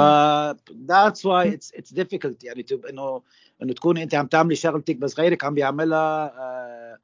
[0.88, 3.22] that's why it's it's difficult يعني انه
[3.62, 6.98] إنه تكوني أنت عم تعملي شغلتك بس غيرك عم بيعملها uh,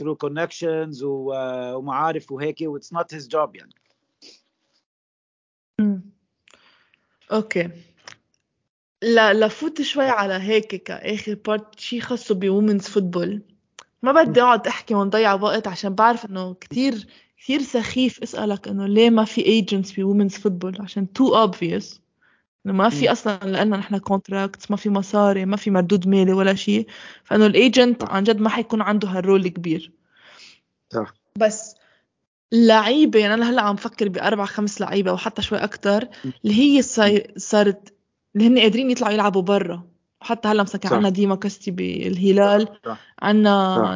[0.00, 3.74] through connections و, uh, ومعارف وهيك و it's not his job يعني.
[5.80, 6.00] مم.
[7.32, 7.70] okay.
[9.02, 13.42] لا لفوت شوي على هيك كآخر part شي خاصه ب women's football
[14.02, 17.06] ما بدي أقعد أحكي ونضيع وقت عشان بعرف إنه كتير
[17.38, 21.98] كتير سخيف أسألك إنه ليه ما في agents ب women's football عشان too obvious.
[22.66, 23.12] إنه ما في.
[23.12, 26.86] أصلا لأن نحن contract ما في مصاري ما في مردود مالي ولا شيء
[27.24, 28.04] فإنه ال agent.
[28.04, 29.92] عن جد ما حيكون عنده هال role كبير
[30.92, 31.14] صح.
[31.38, 31.75] بس
[32.52, 36.08] لعيبة يعني أنا هلأ عم فكر بأربع خمس لعيبة أو حتى شوي أكتر
[36.44, 36.82] اللي هي
[37.36, 37.94] صارت
[38.36, 39.88] اللي هن قادرين يطلعوا يلعبوا برا.
[40.20, 40.92] حتى هلأ مثلا كان.
[40.92, 43.00] عنا ديما كاستي بالهلال صح.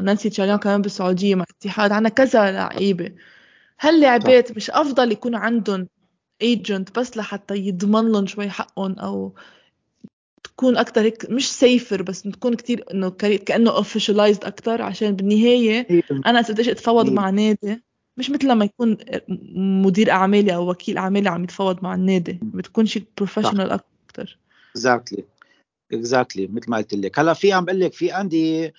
[0.00, 3.12] نانسي تشاليان كمان بالسعودية مع الاتحاد عنا كذا لعيبة.
[3.78, 5.88] هل لعبات مش أفضل يكون عندهم
[6.42, 9.34] agent بس لحتى يضمن لهم شوي حقهم أو
[10.44, 15.86] تكون أكثر هيك مش safer بس تكون كتير إنه كأنه officialized أكثر عشان بالنهاية
[16.26, 17.82] أنا بدي أتفاوض مع نادي
[18.20, 18.96] مش مثل لما يكون
[19.84, 22.38] مدير أعمالي أو وكيل أعمالي عم يتفاوض مع النادي.
[22.42, 24.38] بتكون شيء professional أكثر
[24.70, 25.24] exactly
[25.92, 27.18] exactly مثل ما قلت لك.
[27.18, 28.72] هلأ في عم بقول لك في عندي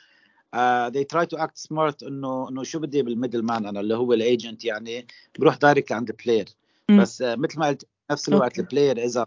[0.56, 3.96] uh, they try to act smart إنه إنه شو بدي بال middle man أنا اللي
[3.96, 5.08] هو ال agent يعني
[5.40, 6.46] بروح direct عند ال player
[7.00, 9.26] بس uh, مثل ما قلت نفس الوقت ال player إذا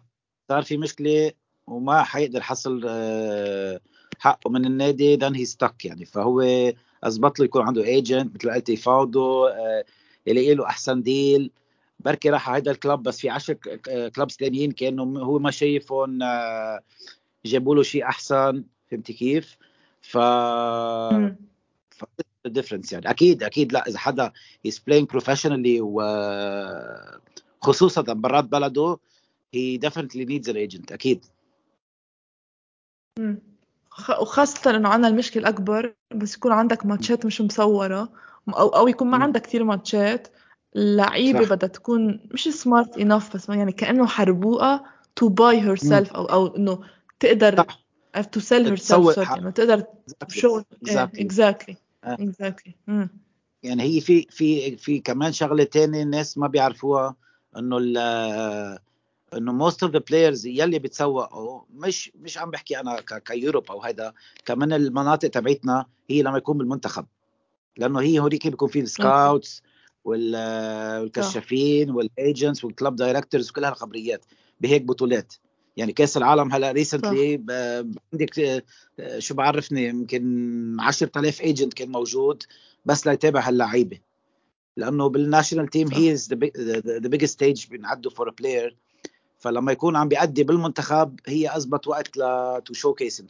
[0.48, 1.33] صار في مشكلة
[1.66, 3.81] وما حيقدر يحصل uh,
[4.18, 6.05] حقه من النادي then he's stuck يعني.
[6.05, 6.40] فهو
[7.05, 9.85] اضبط له يكون عنده agent مثل ما قلت يفاوضه uh,
[10.26, 11.50] يلاقي له أحسن deal.
[12.00, 13.54] بركي راح هيدا ال club بس في 10
[14.09, 16.18] clubs ثانيين كانوا هو ما شايفهم
[17.44, 18.64] جابوا له شيء أحسن.
[18.90, 19.56] فهمتي كيف؟
[20.00, 20.18] ف
[21.94, 22.04] ف
[22.46, 23.10] difference يعني.
[23.10, 24.32] أكيد أكيد لا إذا حدا
[24.64, 25.80] he's playing professionally
[27.62, 28.98] وخصوصا برات بلده
[29.54, 31.24] he definitely needs an agent أكيد.
[34.20, 38.12] وخاصة إنه عندنا المشكلة الأكبر بس يكون عندك ماتشات مش مصورة.
[38.48, 40.28] أو أو يكون ما عندك كثير ماتشات.
[40.76, 44.85] اللعيبة بدها تكون مش سمارت انف بس يعني كأنه حربوقة
[45.20, 46.80] to buy herself أو أو إنه
[47.20, 47.80] تقدر صح.
[48.16, 49.85] to sell herself sorry إنه تقدر
[50.33, 50.62] show
[51.22, 51.74] exactly.
[52.07, 52.72] exactly.
[53.62, 57.16] يعني هي في في في كمان شغلة ثانية الناس ما بيعرفوها
[57.57, 57.78] إنه
[59.37, 64.12] إنه most of the players يلي بتسوقوا مش مش عم بحكي أنا كيوروب أو هيدا
[64.44, 67.07] كمان المناطق تبعتنا هي لما يكون بالمنتخب.
[67.76, 69.62] لأنه هي هوريك بيكون في ال scouts
[70.04, 74.24] والكشافين وال agents وال club directors وكل هالخبريات
[74.60, 75.34] بهيك بطولات.
[75.76, 77.35] يعني كأس العالم هلا recently
[78.12, 78.64] عندك
[79.18, 82.42] شو بعرفني يمكن 10000 agent كان موجود
[82.84, 83.98] بس ليتابع هاللعيبة.
[84.76, 88.76] لأنه بال national team هي is the biggest stage بنعدوا for player
[89.38, 92.20] فلما يكون عم بيأدي بالمنتخب هي أثبت وقت ل
[92.64, 93.22] to showcase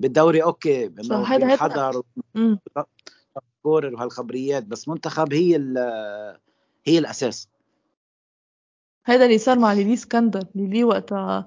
[0.00, 0.90] بالدوري okay
[1.56, 2.02] حضر
[3.60, 5.56] scorer وهالخبريات بس منتخب هي
[6.86, 7.48] هي الأساس.
[9.06, 11.46] هذا اللي صار مع ليلي اسكندر ليلي وقتها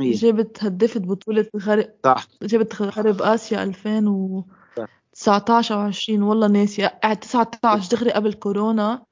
[0.00, 2.28] جابت هدفت بطولة غرب صح.
[2.42, 6.66] جابت غرب آسيا 2019 أو 20 والله
[7.02, 9.04] قاعد 19 دغري قبل كورونا.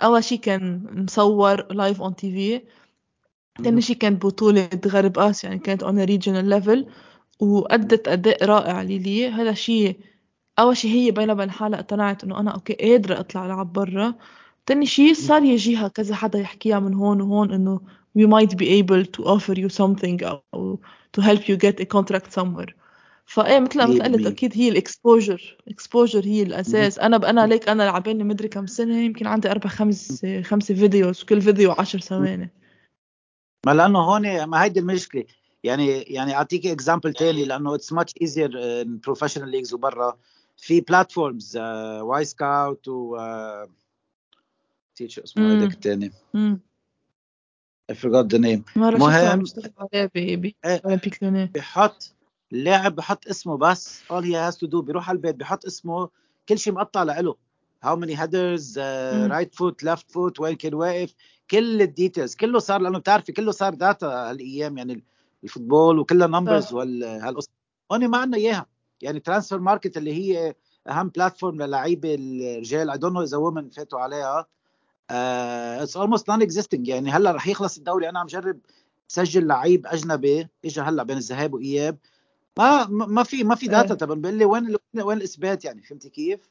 [0.00, 2.62] أول شي كان مصور live on TV
[3.64, 6.86] ثاني شي كانت بطولة غرب آسيا يعني كانت on regional level
[7.40, 9.28] وأدت أداء رائع ليلي.
[9.28, 9.96] هذا شي
[10.58, 14.14] أول شي هي بينها وبين حالها اقتنعت إنه أنا okay قادرة أطلع ألعب برا.
[14.66, 17.80] تاني شي صار يجيها كذا حدا يحكيها من هون وهون إنه
[18.18, 20.80] we might be able to offer you something أو
[21.16, 22.72] to help you get a contract somewhere.
[23.26, 26.98] فايه مثل ما قلت أكيد هي ال exposure exposure هي الأساس.
[26.98, 31.42] أنا أنا ليك أنا عبالي مدري كم سنة يمكن عندي أربع خمس خمسه videos كل
[31.42, 32.50] فيديو عشر ثواني.
[33.66, 35.24] ما لأنه هون ما هيدي المشكلة.
[35.64, 40.16] يعني يعني أعطيك example تاني لأنه it's much easier in professional leagues وبرا.
[40.56, 43.16] في platforms Wyscout و
[44.94, 46.12] نسيت شو اسمه هذاك الثاني
[47.92, 48.62] I forgot the name.
[48.76, 49.44] مهم
[50.64, 51.50] إيه.
[51.54, 52.14] بحط
[52.52, 54.02] اللاعب بحط اسمه بس.
[54.02, 56.08] All he has to do بيروح على البيت بحط اسمه.
[56.48, 57.36] كل شيء مقطع لإله.
[57.84, 61.14] How many headers uh, right foot left foot وين كان واقف.
[61.50, 65.04] كل ال details كله صار لأنه بتعرفي كله صار data هالأيام يعني
[65.44, 67.50] ال football وكلها numbers وهالقصه
[67.92, 68.66] هون ما عندنا إياها.
[69.04, 70.54] يعني Transfermarkt اللي هي
[70.88, 72.90] أهم platform للعيبة الرجال.
[72.90, 74.46] I don't know إذا ومن فاتوا عليها.
[75.10, 78.58] it's almost non-existing يعني هلا رح يخلص الدوري أنا عم جرب
[79.08, 81.98] سجل لعيب أجنبي اجى هلا بين الذهاب وإياب.
[82.58, 83.98] ما ما في ما في data إيه.
[83.98, 86.50] طبعا بيقول لي وين وين الإثبات يعني؟ فهمتي كيف؟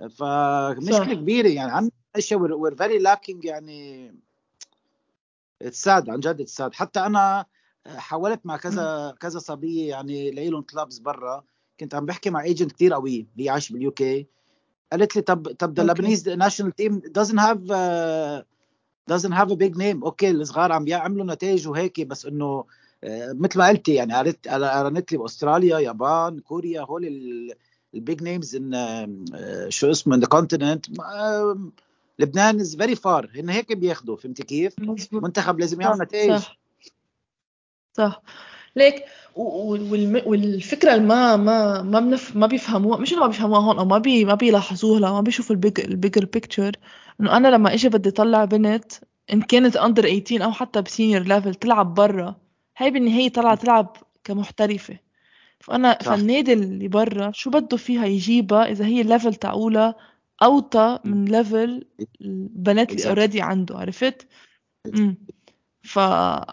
[0.00, 1.72] فمشكله كبيرة يعني.
[1.72, 4.14] عندنا أشياء we're very lacking يعني.
[5.62, 7.46] it's sad عن جد it's sad حتى أنا
[7.86, 11.44] حاولت مع كذا كذا صبية يعني لهم clubs برا.
[11.80, 14.26] كنت عم بحكي مع agent كثير قوي هي عايشه بال UK
[14.92, 18.42] قالت لي طب طب the Lebanese national team doesn't have uh,
[19.12, 20.02] doesn't have a big name.
[20.04, 22.66] okay الصغار عم يعملوا نتائج وهيك بس إنه uh,
[23.34, 27.06] مثل ما قلتي يعني قريت قارنتي لي بأستراليا يابان كوريا هول
[27.94, 29.26] ال big names in
[29.68, 30.86] شو اسمه in the continent
[32.18, 34.74] لبنان is very far هن هيك بياخذوا فهمتي كيف؟
[35.12, 36.36] منتخب لازم يعمل نتائج.
[36.36, 36.58] صح
[37.92, 38.22] صح.
[38.76, 39.04] ليك
[39.38, 44.24] والفكرة ما ما ما بنف ما بيفهموها مش إنه ما بيفهموها هون أو ما بي
[44.24, 46.72] ما بيلاحظوها ما بيشوفوا ال bigger picture
[47.20, 48.92] إنه أنا لما إجي بدي طلع بنت
[49.32, 52.36] إن كانت under 18 أو حتى ب senior level تلعب برا
[52.76, 54.98] هي بالنهاية طلع تلعب كمحترفة
[55.60, 56.14] فأنا صح.
[56.14, 59.94] فالنادي اللي برا شو بده فيها يجيبها إذا هي ال level تاعولها
[60.42, 61.84] أوطى من level
[62.20, 64.26] البنات اللي already عنده عرفت؟
[64.94, 65.16] امم
[65.88, 65.98] ف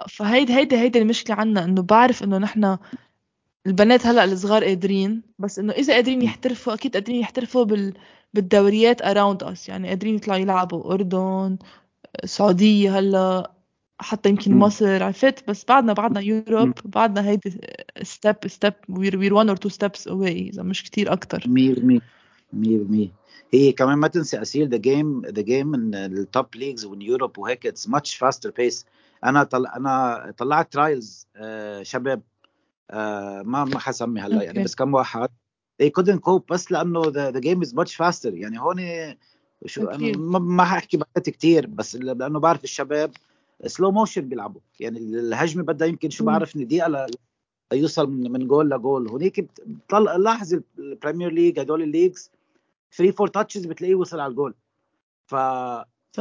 [0.09, 2.77] فهيدي هيدي هيدي المشكلة عنا إنه بعرف إنه نحن
[3.67, 7.93] البنات هلأ الصغار قادرين بس إنه إذا قادرين يحترفوا أكيد قادرين يحترفوا بال
[8.33, 11.57] بالدوريات around us يعني قادرين يطلعوا يلعبوا أردن
[12.23, 13.51] السعوديه هلأ
[13.99, 17.59] حتى يمكن مصر عرفت؟ بس بعدنا بعدنا Europe بعدنا هيدي
[18.03, 22.01] step step we're we're one or two steps away إذا مش كتير أكثر 100%
[22.53, 23.07] 100%
[23.53, 27.37] هي كمان ما تنسى أسيل the game the game من ال top leagues وين Europe
[27.37, 28.85] وهيك it's much faster pace
[29.25, 29.67] أنا طل...
[29.67, 32.21] أنا طلعت trials آه شباب.
[32.91, 35.29] آه ما ما حسمي هلأ يعني بس كم واحد.
[35.83, 38.25] They couldn't cope بس لأنه the, the game is much faster.
[38.33, 38.77] يعني هون
[39.65, 43.11] شو أنا ما حأحكي بقيت كثير بس لأنه بعرف الشباب
[43.65, 44.61] slow motion بيلعبوا.
[44.79, 47.07] يعني الهجمة بدها يمكن شو بعرف دقيقة
[47.73, 52.31] يوصل من, من goal ل goal هونيك بتطلع لاحظ ال Premier League هدول ال leagues
[52.97, 54.53] 3 4 touches بتلاقيه وصل على الجول
[55.25, 55.35] ف,
[56.13, 56.19] ف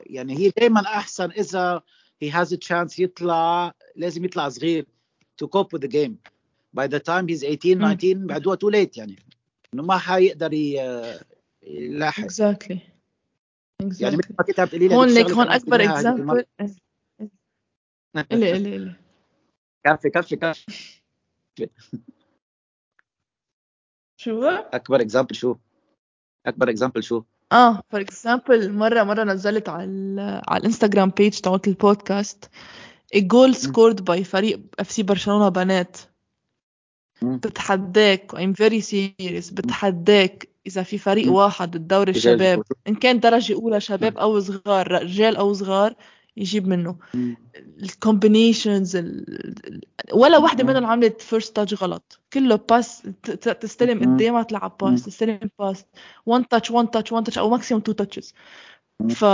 [0.00, 1.82] يعني هي دائما أحسن إذا
[2.22, 4.86] هي has chance يطلع لازم يطلع صغير
[5.42, 6.18] to cope with the game.
[6.72, 9.16] By the time he's 18 19 بعدوها too late يعني.
[9.74, 10.52] إنه ما حيقدر
[11.62, 12.24] يلاحق.
[12.24, 12.78] Exactly.
[13.82, 14.02] Exactly.
[14.02, 16.44] يعني مثل ما كنت بتقولي لي هون ليك هون أكبر example
[18.32, 18.94] إلي إلي إلي.
[19.84, 20.88] كفي كفي كفي.
[24.20, 25.56] شو؟ أكبر example شو؟
[26.46, 32.50] أكبر example شو؟ آه for example مرة مرة نزلت على على الانستغرام page تبعت البودكاست
[33.14, 35.96] ال goal scored by فريق FC برشلونة بنات.
[37.22, 43.80] بتحداك I'm very serious بتحداك إذا في فريق واحد بالدوري الشباب إن كان درجة أولى
[43.80, 45.94] شباب أو صغار رجال أو صغار
[46.36, 46.96] يجيب منه.
[47.82, 48.96] ال combinations
[50.12, 52.19] ولا وحده منهم عملت first touch غلط.
[52.32, 53.02] كله pass
[53.60, 55.84] تستلم قدامها تلعب pass تستلم باس.
[56.26, 58.34] one touch one touch one touch أو maximum two touches
[59.10, 59.24] ف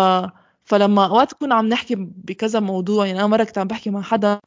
[0.65, 4.41] فلما وقت كنا عم نحكي بكذا موضوع يعني أنا مرة كنت عم بحكي مع حدا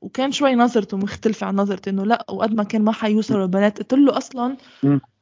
[0.00, 3.78] وكان شوي نظرته مختلفة عن نظرتي إنه لأ وقد ما كان ما حيوصلوا البنات.
[3.78, 4.56] قلت له أصلا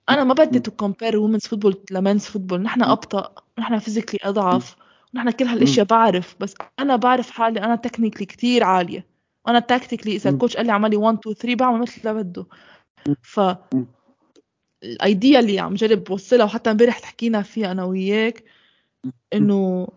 [0.09, 4.77] أنا ما بدي to compare women's football ل men's football نحن أبطأ نحن physically أضعف
[5.15, 9.07] نحن كل هالأشياء بعرف بس أنا بعرف حالي أنا technically كتير عالية.
[9.49, 12.47] أنا tactically إذا ال coach قال لي اعملي 1 2 3 بعمل مثل ما بده.
[13.23, 13.41] ف
[14.83, 18.45] ال idea اللي عم جرب بوصلها وحتى امبارح حكينا فيها أنا وياك
[19.35, 19.89] إنه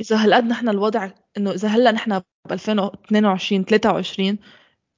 [0.00, 2.22] إذا هالقد نحن الوضع إنه إذا هلأ نحن ب
[2.52, 4.38] 2022 23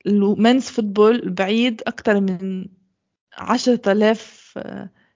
[0.06, 2.66] ال men's football بعيد أكثر من
[3.38, 4.58] 10000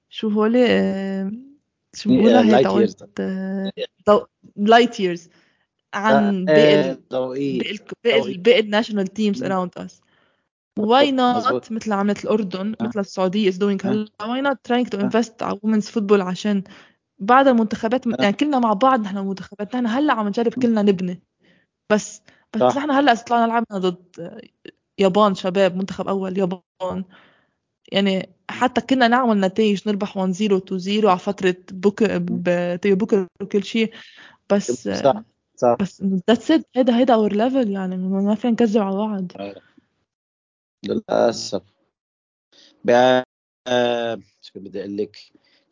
[0.08, 0.48] شو هو
[1.94, 2.62] شو بقولها هي
[4.56, 5.28] light years
[5.94, 6.96] عن باقي
[8.04, 10.00] باقي باقي ال national teams around us
[10.78, 15.42] why not مثل عملت الأردن مثل السعودية is doing هلا why not trying to invest
[15.42, 16.62] على women's football عشان
[17.18, 21.22] بعد المنتخبات يعني كلنا مع بعض نحن منتخبات نحن هلأ عم نجرب كلنا نبني.
[21.92, 22.22] بس
[22.54, 22.76] بس صح.
[22.76, 24.40] نحن هلأ طلعنا لعبنا ضد
[24.98, 27.04] يابان شباب منتخب أول يابان.
[27.92, 32.18] يعني حتى كنا نعمل نتائج نربح 1 0 2 0 على فترة بوكر
[32.84, 33.92] بوكر وكل شيء.
[34.50, 35.22] بس صح.
[35.56, 35.76] صح.
[35.80, 37.96] بس that's it هيدا هيدا our level يعني.
[37.96, 39.32] ما فينا نكذب على بعض.
[40.84, 41.62] للأسف.
[44.40, 45.16] شو بدي أقول لك؟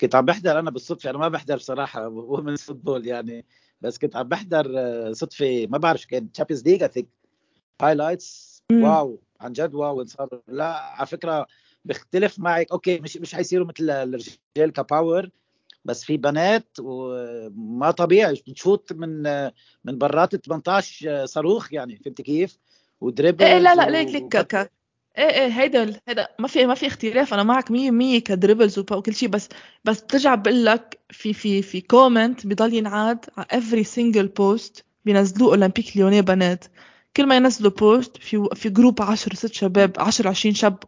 [0.00, 1.10] كنت عم بحضر أنا بالصدفة.
[1.10, 2.08] أنا ما بحضر بصراحة.
[2.30, 3.44] women football يعني.
[3.80, 5.66] بس كنت عم بحضر آه، صدفة.
[5.66, 6.32] ما بعرف كان.
[6.32, 9.22] Champions League highlights wow.
[9.40, 10.04] عن جد wow.
[10.06, 11.46] صار لا على فكرة
[11.84, 12.72] بختلف معك.
[12.72, 15.30] أوكي مش مش حيصيروا مثل الرجال ك power
[15.84, 19.22] بس في بنات وما طبيعي بتشوت من
[19.84, 22.58] من برات 18 صاروخ يعني فهمت كيف؟
[23.00, 24.70] و dribble إيه لا لا ليك ليك
[25.18, 29.14] إيه إيه هيدا هيدا ما في ما في اختلاف أنا معك 100% ك dribbles وكل
[29.14, 29.48] شيء بس
[29.84, 35.48] بس بترجع بقول لك في في في comment بضل ينعاد على every single post بينزلوه
[35.48, 36.64] Olympique Lyonnais بنات
[37.16, 40.78] كل ما ينزلوا post في في group 10 ست شباب 10 20 شاب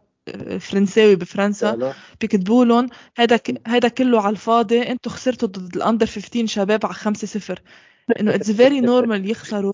[0.59, 6.45] فرنساوي بفرنسا بيكتبوا لهم هيدا هيدا كله على الفاضي أنتم خسرتوا ضد ال under 15
[6.45, 7.61] شباب على 5 0
[8.19, 9.73] إنه it's very normal يخسروا.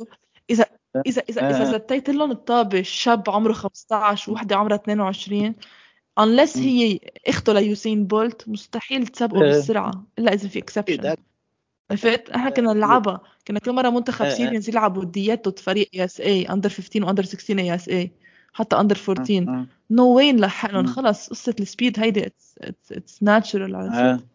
[0.50, 0.66] إذا
[1.08, 5.56] إذا إذا إذا زتيت لهم الطابة شاب عمره 15 ووحده عمرها 22
[6.20, 10.06] unless هي اخته ليوسين بولت مستحيل تسبقه بالسرعة.
[10.20, 11.16] الا إذا في exception
[11.92, 13.22] عرفت؟ إحنا كنا نلعبها.
[13.48, 17.09] كنا كل مرة منتخب seniors يلعبوا وديات ضد فريق اي إس اي under 15 و
[17.09, 18.12] under 16 اي إس اي
[18.54, 24.26] حتى under 14 no way نلحقهم خلص قصة ال speed هيدي it's natural عرفت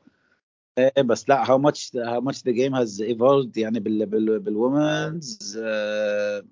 [0.79, 4.68] إيه بس لا how much how much the game has evolved يعني بال بال بال
[4.68, 6.43] women's آه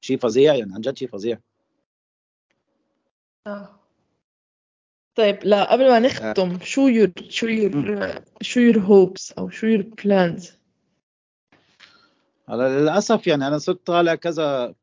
[0.00, 1.38] شيء فظيع يعني عن جد شيء فظيع.
[3.46, 3.80] آه.
[5.14, 9.82] طيب لا قبل ما نختم شو your شو your شو your hopes أو شو your
[10.04, 10.57] plans
[12.48, 14.74] هلا للأسف يعني أنا صرت طالع كذا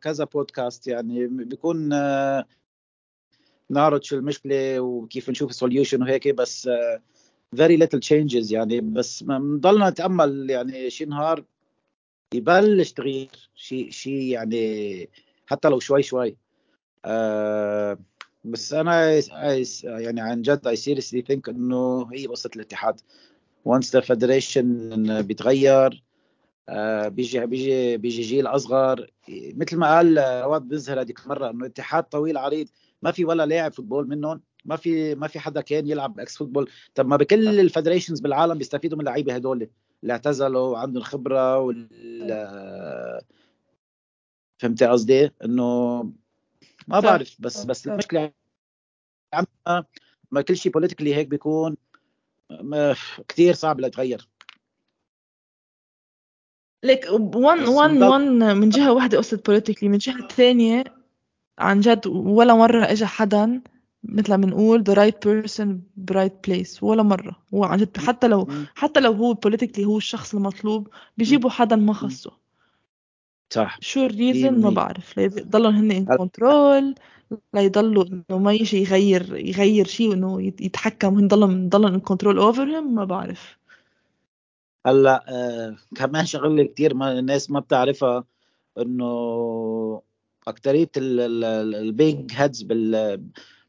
[0.00, 2.46] كذا بودكاست يعني بيكون آه،
[3.70, 6.68] نعرض شو المشكلة وكيف نشوف ال solution وهيك بس
[7.56, 11.44] very little changes يعني بس بنضلنا نتأمل يعني شي نهار
[12.34, 15.10] يبلش تغيير شيء شيء يعني
[15.46, 16.36] حتى لو شوي شوي
[17.04, 17.98] آه
[18.44, 19.20] بس أنا
[19.84, 23.00] يعني عن جد I seriously think إنه هي قصه الاتحاد.
[23.64, 26.05] once the federation بيتغير
[27.08, 29.10] بيجي بيجي بيجي جيل أصغر.
[29.28, 32.68] مثل ما قال رواد بيظهر هذيك المره إنه اتحاد طويل عريض
[33.02, 36.70] ما في ولا لاعب football منهم ما في ما في حدا كان يلعب ex football.
[36.94, 39.68] طب ما بكل ال federations بالعالم بيستفيدوا من اللعيبة هدول
[40.02, 43.20] اللي اعتزلوا وعندهم خبرة وال
[44.58, 46.02] فهمت قصدي؟ إنه
[46.88, 48.32] ما بعرف بس بس المشكلة
[50.30, 51.76] ما كل شيء politically هيك بيكون
[53.28, 54.28] كثير صعب لتغير.
[56.86, 60.84] ليك وان وان وان من جهة واحدة قصة politically من جهة ثانية
[61.58, 63.62] عن جد ولا مرة اجى حدا
[64.04, 65.68] مثل ما بنقول the right person
[66.14, 67.36] right place ولا مرة.
[67.54, 71.92] هو عن جد حتى لو حتى لو هو politically هو الشخص المطلوب بيجيبوا حدا ما
[71.92, 72.30] خصه.
[73.50, 73.78] صح.
[73.80, 75.16] شو ال reason ما بعرف.
[75.18, 76.94] ليضلوا هن in control
[77.54, 82.75] ليضلوا إنه ما يجي يغير يغير شيء وإنه يتحكم وهن ضلهم ضلهم in control over
[82.75, 83.56] هم ما بعرف.
[84.86, 88.24] هلأ آه كمان شغلة كثير ما الناس ما بتعرفها
[88.78, 90.02] إنه
[90.48, 93.22] اكثريه ال big heads بال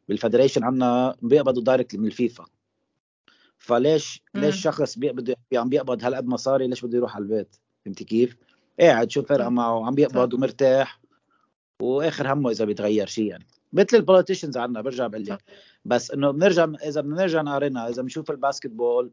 [0.07, 2.45] بال federation عنا بيقبضوا direct من الفيفا.
[3.57, 4.41] فليش مم.
[4.41, 7.55] ليش شخص بيقبض عم بيقبض هالقد مصاري ليش بده يروح على البيت؟
[7.85, 8.37] فهمتي كيف؟
[8.79, 11.01] قاعد شو فرقه معه؟ عم بيقبض ومرتاح
[11.81, 13.47] وآخر همه إذا بيتغير شيء يعني.
[13.73, 15.43] مثل ال politicians عنا برجع بقول لك
[15.85, 19.11] بس إنه بنرجع إذا بنرجع نقارنها إذا بنشوف ال basketball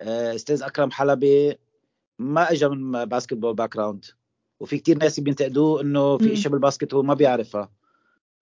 [0.00, 1.58] أستاذ أكرم حلبي
[2.18, 4.04] ما اجى من basketball background
[4.60, 7.70] وفي كتير ناس بينتقدوه إنه في اشياء بال basket هو ما بيعرفها.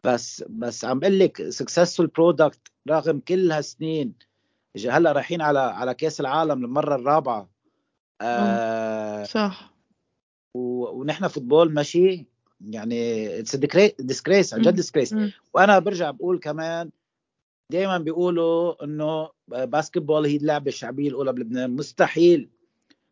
[0.05, 4.15] بس بس عم بقول لك successful product رغم كل هالسنين.
[4.89, 7.49] هلأ رايحين على على كأس العالم للمرة الرابعة.
[8.21, 9.75] آه صح.
[10.55, 12.27] ونحن football ماشي.
[12.61, 15.15] يعني it's disgrace عن جد disgrace
[15.55, 16.91] وأنا برجع بقول كمان
[17.73, 21.71] دائما بيقولوا إنه basketball هي اللعبة الشعبية الأولى بلبنان.
[21.71, 22.49] مستحيل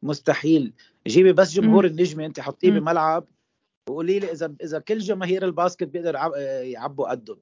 [0.02, 0.72] مستحيل.
[1.06, 3.24] جيبي بس جمهور النجمة أنت حطيه بملعب
[3.90, 6.14] وقولي لي إذا إذا كل جماهير ال basket بيقدر
[6.62, 7.38] يعبوا قدهم.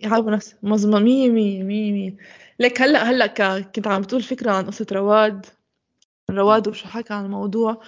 [0.00, 1.00] يعبوا نفس مظبوط.
[1.00, 2.16] مية مية مية مية.
[2.58, 3.26] لك هلأ هلأ
[3.60, 5.46] كنت عم بتقول فكرة عن قصة رواد.
[6.30, 7.82] رواد وشو حكى عن الموضوع.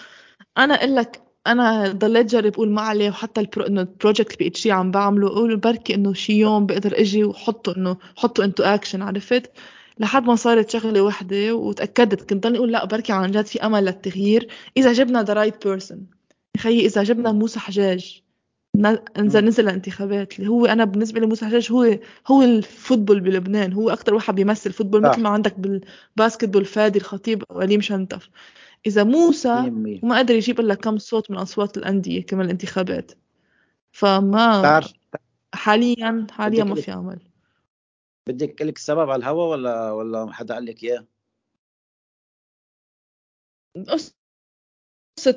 [0.59, 3.64] أنا أقول لك أنا ضليت جرب أقول ما عليه وحتى البرو...
[3.64, 7.97] إنه ال project PhD عم بعمله أقول بركي إنه شي يوم بقدر إجي وحطه إنه
[8.16, 9.51] حطه into action عرفت؟
[9.99, 13.84] لحد ما صارت شغلة وحدة وتأكدت كنت ضلني أقول لا بركي عن جد في أمل
[13.84, 14.49] للتغيير.
[14.76, 16.07] إذا جبنا the right person
[16.59, 18.22] خيي إذا جبنا موسى حجاج
[19.18, 23.72] نزل نزل الانتخابات اللي هو أنا بالنسبة لي موسى حجاج هو هو ال football بلبنان
[23.72, 28.30] هو أكثر واحد بيمثل football مثل ما عندك بال basketball فادي الخطيب وليم شنتف
[28.87, 29.70] إذا موسى
[30.03, 33.12] ما قدر يجيب إلا كم صوت من أصوات الأندية كمان الانتخابات.
[33.93, 34.80] فما
[35.55, 37.20] حاليا حاليا ما في امل
[38.28, 41.07] بدك لك السبب على الهوا ولا ولا حدا قال لك إياه؟
[43.89, 45.37] قصة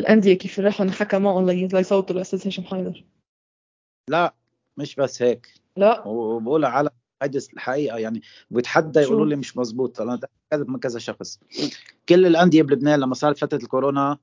[0.00, 3.04] الأندية كيف راحوا انحكى معهم ليصوتوا لأستاذ هشام حيدر
[4.10, 4.34] لا
[4.76, 5.54] مش بس هيك.
[5.76, 6.06] لا.
[6.06, 6.90] وبقولها على
[7.22, 11.40] هيدي الحقيقة يعني بيتحدى يقولوا لي مش مزبوط أنا تاكدت من كذا شخص.
[12.08, 14.18] كل الأندية بلبنان لما صارت فترة الكورونا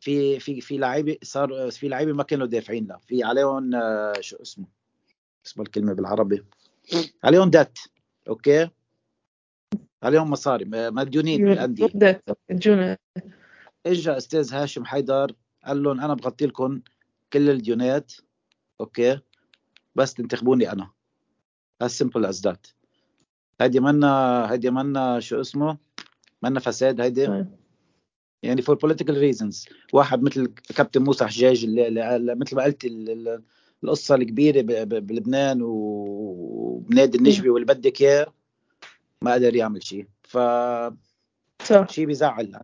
[0.00, 2.98] في في في لعيبة صار في لعيبة ما كانوا دافعين لها.
[3.06, 4.66] في عليهم آه، شو اسمه؟
[5.46, 6.44] اسمه الكلمة بالعربي.
[7.24, 7.78] عليهم debt
[8.28, 8.70] okay؟
[10.02, 11.88] عليهم مصاري مديونين بالانديه
[13.86, 15.32] اجى أستاذ هاشم حيدر
[15.66, 16.80] قال لهم أنا بغطي لكم
[17.32, 18.12] كل الديونات
[18.80, 19.20] okay؟
[19.94, 20.90] بس تنتخبوني أنا.
[21.84, 22.74] As simple as that.
[23.60, 25.78] هيدي منا هيدي منا شو اسمه؟
[26.42, 27.56] منا فساد هيدي طيب.
[28.42, 29.72] يعني for political reasons.
[29.92, 32.84] واحد مثل كابتن موسى حجاج اللي, اللي مثل ما قلت
[33.84, 38.32] القصة الكبيرة بلبنان وبنادي النجمة واللي بدك إياه
[39.22, 40.06] ما قدر يعمل شيء.
[40.22, 40.38] ف
[41.90, 42.60] شيء بيزعل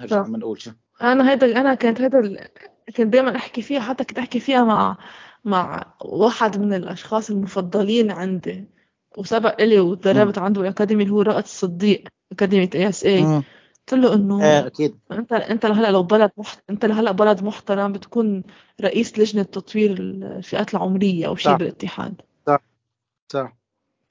[0.00, 0.70] نرجع بنقول شو؟
[1.02, 2.48] أنا هيدا أنا كانت هيدا
[2.96, 4.98] كنت دائما أحكي فيها حتى كنت أحكي فيها مع
[5.46, 8.64] مع واحد من الأشخاص المفضلين عندي
[9.18, 14.00] وسبق لي وتدربت عنده ال academy اللي هو رائد الصديق اكاديميه اي اس اي قلت
[14.00, 14.98] له إنه إيه أكيد.
[15.12, 16.58] أنت أنت هلا لو بلد محت...
[16.70, 18.42] أنت هلا بلد محترم بتكون
[18.80, 22.14] رئيس لجنة تطوير الفئات العمرية أو شيء بالاتحاد.
[22.46, 22.60] صح.
[23.32, 23.56] صح.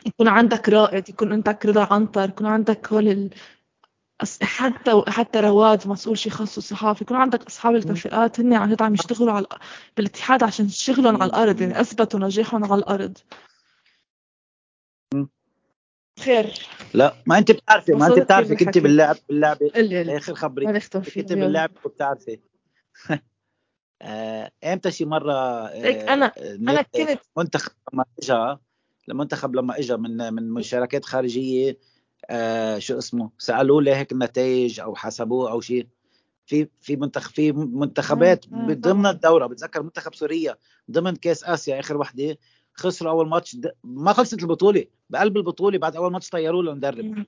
[0.06, 3.30] يكون عندك رائد يكون عندك رضا عنتر يكون عندك هول.
[4.42, 8.94] حتى حتى رواد مسؤول شي خاص صحافي يكون عندك أصحاب الكفاءات هن عن جد عم
[8.94, 9.48] يشتغلوا على
[9.98, 13.18] بالاتحاد عشان شغلهم على الأرض يعني أثبتوا نجاحهم على الأرض.
[16.20, 16.54] خير.
[16.94, 20.80] لا ما أنت بتعرفي ما أنت بتعرفي كنت باللعب باللعبه قلي آخر خبري.
[20.80, 22.40] كنت باللعبه وبتعرفي.
[24.02, 28.58] آه، إمتى شي مرة آه أنا أنا كنت منتخب لما اجى
[29.10, 31.78] المنتخب لما اجى من من مشاركات خارجية
[32.30, 35.88] آه شو اسمه سألوه ليه هيك النتائج أو حسبوه أو شيء.
[36.48, 40.58] في في منتخب في منتخبات ضمن الدورة بتذكر منتخب سوريا
[40.92, 42.38] ضمن كأس آسيا آخر وحدة
[42.74, 47.26] خسروا أول ماتش ما خلصت البطولة بقلب البطولة بعد أول ماتش طيروه للمدرب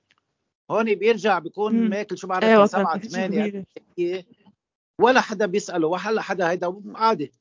[0.70, 3.64] هون بيرجع بيكون ماكل شو بعرف أيوة سبعة ثمانية.
[5.00, 7.32] ولا حدا بيسأله ولا حدا هيدا عادي.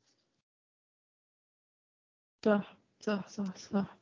[2.46, 3.98] صح صح صح صح.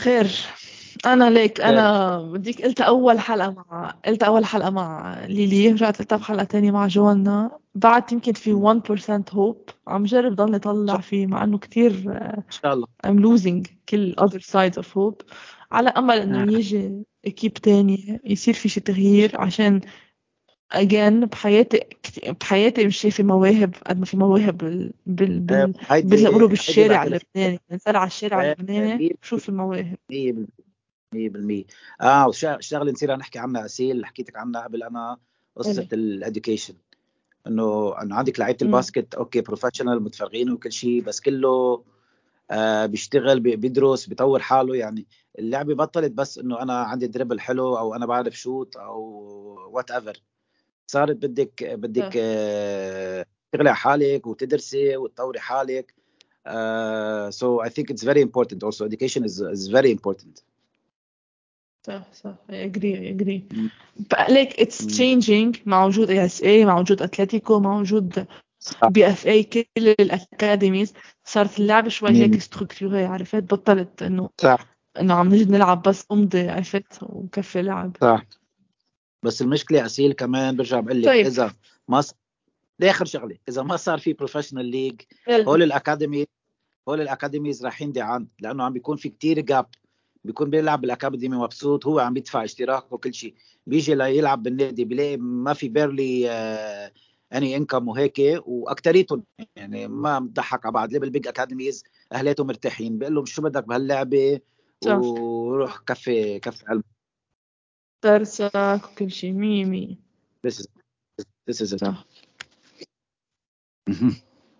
[0.00, 0.30] خير.
[1.06, 6.16] أنا ليك أنا بديك قلت أول حلقة مع قلت أول حلقة مع ليلي رجعت قلتها
[6.16, 7.58] بحلقه تانية مع جوانا.
[7.74, 12.74] بعد يمكن في 1% هوب عم جرب ضلني طلع فيه مع إنه كتير إن شاء
[12.74, 12.86] الله.
[13.06, 15.22] I'm losing كل other sides of hope.
[15.72, 19.80] على أمل إنه يجي équipe تاني يصير في شي تغيير عشان
[20.74, 21.80] again بحياتي
[22.40, 27.96] بحياتي مش شايفة مواهب قد ما في مواهب بال بال بال بيقولوا بالشارع اللبناني انزل
[27.96, 29.96] على الشارع اللبناني شوف المواهب.
[31.14, 31.64] 100%
[32.00, 35.18] آه شغلة نصير نحكي عنها أسيل حكيتك عنها قبل أنا
[35.56, 36.74] قصة ال education
[37.46, 41.84] إنه إنه عندك لعيبة ال basket okay professional متفرغين وكل شيء بس كله
[42.50, 44.76] آه بيشتغل بيدرس بيطور حاله.
[44.76, 45.06] يعني
[45.38, 49.00] اللعبة بطلت بس إنه أنا عندي dribble حلو أو أنا بعرف shoot أو
[49.72, 50.22] whatever
[50.86, 53.26] صارت بدك بدك آه.
[53.52, 55.94] تشتغلي على حالك وتدرسي وتطوري حالك.
[56.46, 58.84] uh, so I think it's very important also.
[58.84, 60.42] Education is, is very important.
[61.86, 62.34] صح صح.
[62.50, 63.42] I agree I agree.
[64.28, 65.62] Like it's changing.
[65.66, 68.26] مع وجود اي مع وجود اتلتيكو مع وجود
[68.90, 70.92] BFA كل ال academies.
[71.24, 74.66] صارت اللعبة شوي هيك structured عرفت؟ بطلت إنه صح.
[75.00, 77.96] إنه عم نجي نلعب بس امضي عرفت؟ وكفي لعب.
[78.00, 78.24] صح.
[79.24, 81.26] بس المشكلة أسيل كمان برجع بقول لك طيب.
[81.26, 81.54] إذا
[81.88, 82.14] ما ص...
[82.82, 83.36] آخر شغلة.
[83.48, 86.26] إذا ما صار في professional league هول ال academy
[86.88, 89.66] هول ال academies رايحين ضيعان لأنه عم بيكون في كتير شباب
[90.24, 93.34] بيكون بيلعب بال academy مبسوط هو عم بيدفع اشتراك وكل شيء.
[93.66, 96.30] بيجي ليلعب بالنادي بيلاقي ما في barely
[97.32, 99.22] any income وهيك واكثريتهم
[99.56, 100.92] يعني ما بضحك على بعض.
[100.92, 104.40] ليه بال big academies اهلاتهم مرتاحين بيقول لهم شو بدك بهاللعبة؟
[104.86, 106.82] وروح كفي كفي علم
[108.04, 109.96] درسك وكل شيء مية مية
[110.46, 110.66] This is
[111.50, 111.76] this is it.
[111.76, 112.06] صح.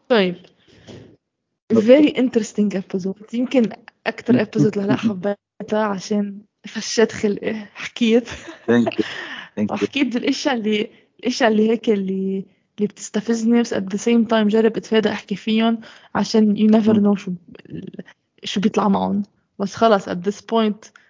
[0.09, 0.37] طيب.
[1.73, 3.35] very interesting episode.
[3.35, 3.69] يمكن
[4.07, 8.29] أكتر episode لهلا حبيتها عشان فشيت خلقي حكيت.
[8.29, 9.05] You.
[9.71, 10.91] وحكيت بالإشياء اللي
[11.21, 12.45] الإشياء اللي هيك اللي
[12.79, 15.81] اللي بتستفزني بس at the same time جرب أتفادى أحكي فيهم
[16.15, 17.33] عشان you never know شو
[18.45, 19.23] شو بيطلع معهم.
[19.59, 21.04] بس خلص at this point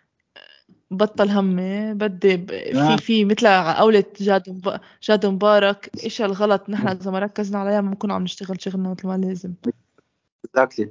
[0.96, 2.38] بطل همي بدي
[2.72, 4.60] في في مثل قولة جاد
[5.02, 9.06] جاد مبارك إيش الغلط نحن إذا ما ركزنا عليها ما بنكون عم نشتغل شغلنا مثل
[9.08, 9.54] ما لازم.
[10.44, 10.90] اكزاكتلي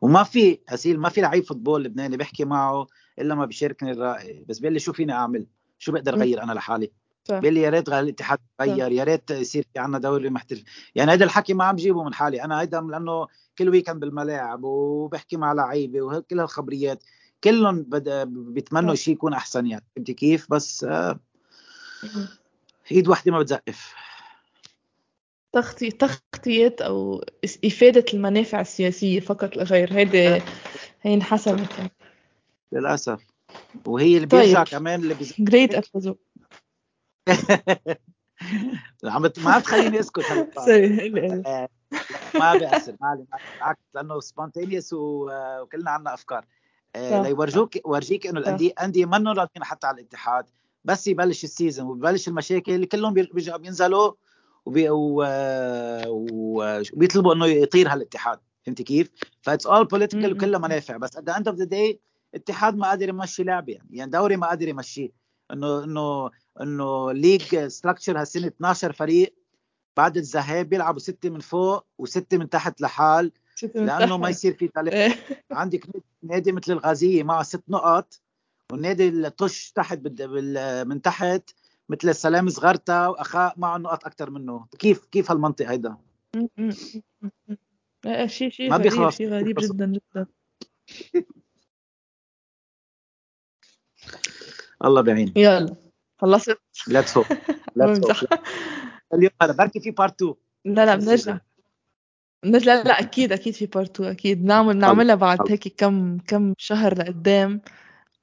[0.00, 2.86] وما في اسيل ما في لعيب football لبناني بحكي معه
[3.18, 4.44] إلا ما بيشاركني الرأي.
[4.48, 5.46] بس بيقول لي شو فيني أعمل؟
[5.78, 6.90] شو بقدر أغير أنا لحالي؟
[7.28, 10.62] بيقول لي يا ريت الاتحاد يغير يا ريت يصير في عندنا دوري محترف.
[10.94, 12.44] يعني هذا الحكي ما عم بجيبه من حالي.
[12.44, 13.26] أنا هيدا لأنه
[13.58, 17.04] كل weekend بالملاعب وبحكي مع لعيبة وكل هالخبريات.
[17.44, 17.86] كلهم
[18.24, 19.84] بيتمنوا شيء يكون أحسن يعني.
[19.96, 21.20] فهمتي كيف؟ بس آه
[22.92, 23.94] إيد واحدة ما بتزقف.
[25.52, 27.24] تغطية تغطية أو
[27.64, 29.92] إفادة المنافع السياسية فقط لا غير.
[29.92, 30.28] هيدي
[31.02, 31.90] هي انحسمت
[32.72, 33.26] للأسف.
[33.86, 34.78] وهي اللي بيرجع طيب.
[34.78, 35.34] كمان اللي بيز...
[35.38, 36.18] great episode
[39.04, 40.50] عم ما تخليني اسكت هلا
[42.40, 42.96] ما بيأثر.
[43.00, 46.44] ما بالعكس لأنه spontaneous وكلنا عنا أفكار.
[46.96, 50.44] آه، ليورجوك ورجيك إنه الانديه انديه منهم راضيين حتى على الاتحاد
[50.84, 54.12] بس يبلش ال season وببلش المشاكل كلهم بيرجعوا بينزلوا
[54.66, 54.86] وبي
[56.92, 58.38] وبيطلبوا إنه يطير هالاتحاد.
[58.66, 59.10] فهمتي كيف؟
[59.42, 62.00] ف it's all political وكلها منافع بس at the end of the day
[62.34, 63.88] الاتحاد ما قادر يمشي لعبه يعني.
[63.90, 65.10] يعني دوري ما قادر يمشيه.
[65.52, 66.30] انه انه
[66.60, 69.34] إنه league structure هالسنة 12 فريق
[69.96, 73.32] بعد الذهاب بيلعبوا ستة من فوق وستة من تحت لحال.
[73.74, 74.94] لأنه ما يصير في تلف.
[74.94, 75.16] إيه.
[75.50, 75.86] عندك
[76.22, 78.20] نادي مثل الغازية معه ست نقط
[78.72, 80.00] والنادي الطش تحت
[80.86, 81.50] من تحت
[81.88, 84.66] مثل السلام صغرتا وأخاء معه نقط أكثر منه.
[84.78, 85.96] كيف كيف هالمنطق هيدا؟
[88.06, 90.26] إيه، شيء شيء غريب شيء غريب جدا جدا.
[94.84, 95.76] الله بعين يلا
[96.18, 96.58] خلصت؟
[96.88, 97.26] let's hope
[97.76, 98.40] let's hope
[99.14, 100.34] اليوم هذا بركي في part 2
[100.64, 101.38] لا لا بنرجع.
[102.44, 104.44] بنرجع لا أكيد أكيد في part 2 أكيد.
[104.44, 107.60] نعمل نعملها بعد هيك كم كم شهر لقدام.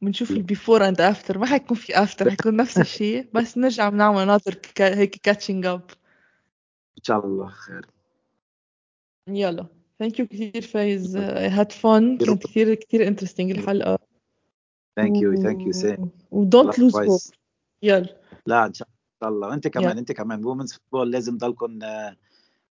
[0.02, 4.28] بنشوف ال before and after ما حيكون في after حيكون نفس الشيء بس نرجع بنعمل
[4.28, 5.82] another هيك catching up
[6.98, 7.86] إن شاء الله خير.
[9.28, 9.66] يلا.
[10.00, 11.18] thank you كثير فايز.
[11.58, 14.00] had fun كانت كثير كثير interesting الحلقة.
[14.96, 17.20] thank you thank you same و don't lose hope
[17.84, 18.16] يلا.
[18.46, 18.88] لا إن شاء
[19.24, 19.54] الله.
[19.54, 19.98] أنت كمان yeah.
[19.98, 20.46] أنت كمان.
[20.46, 21.80] women's football لازم تضلكم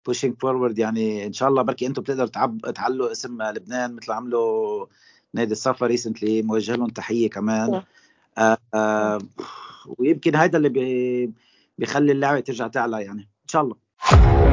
[0.07, 4.87] pushing forward يعني إن شاء الله بركي أنتم بتقدروا تعب تعلوا اسم لبنان مثل عملوا
[5.35, 7.83] نادي الصفا recently موجه لهم تحية كمان.
[8.39, 9.19] آه آه
[9.99, 11.33] ويمكن هذا اللي بي
[11.79, 13.21] بيخلي اللعبه ترجع تعلى يعني.
[13.21, 14.52] إن شاء الله.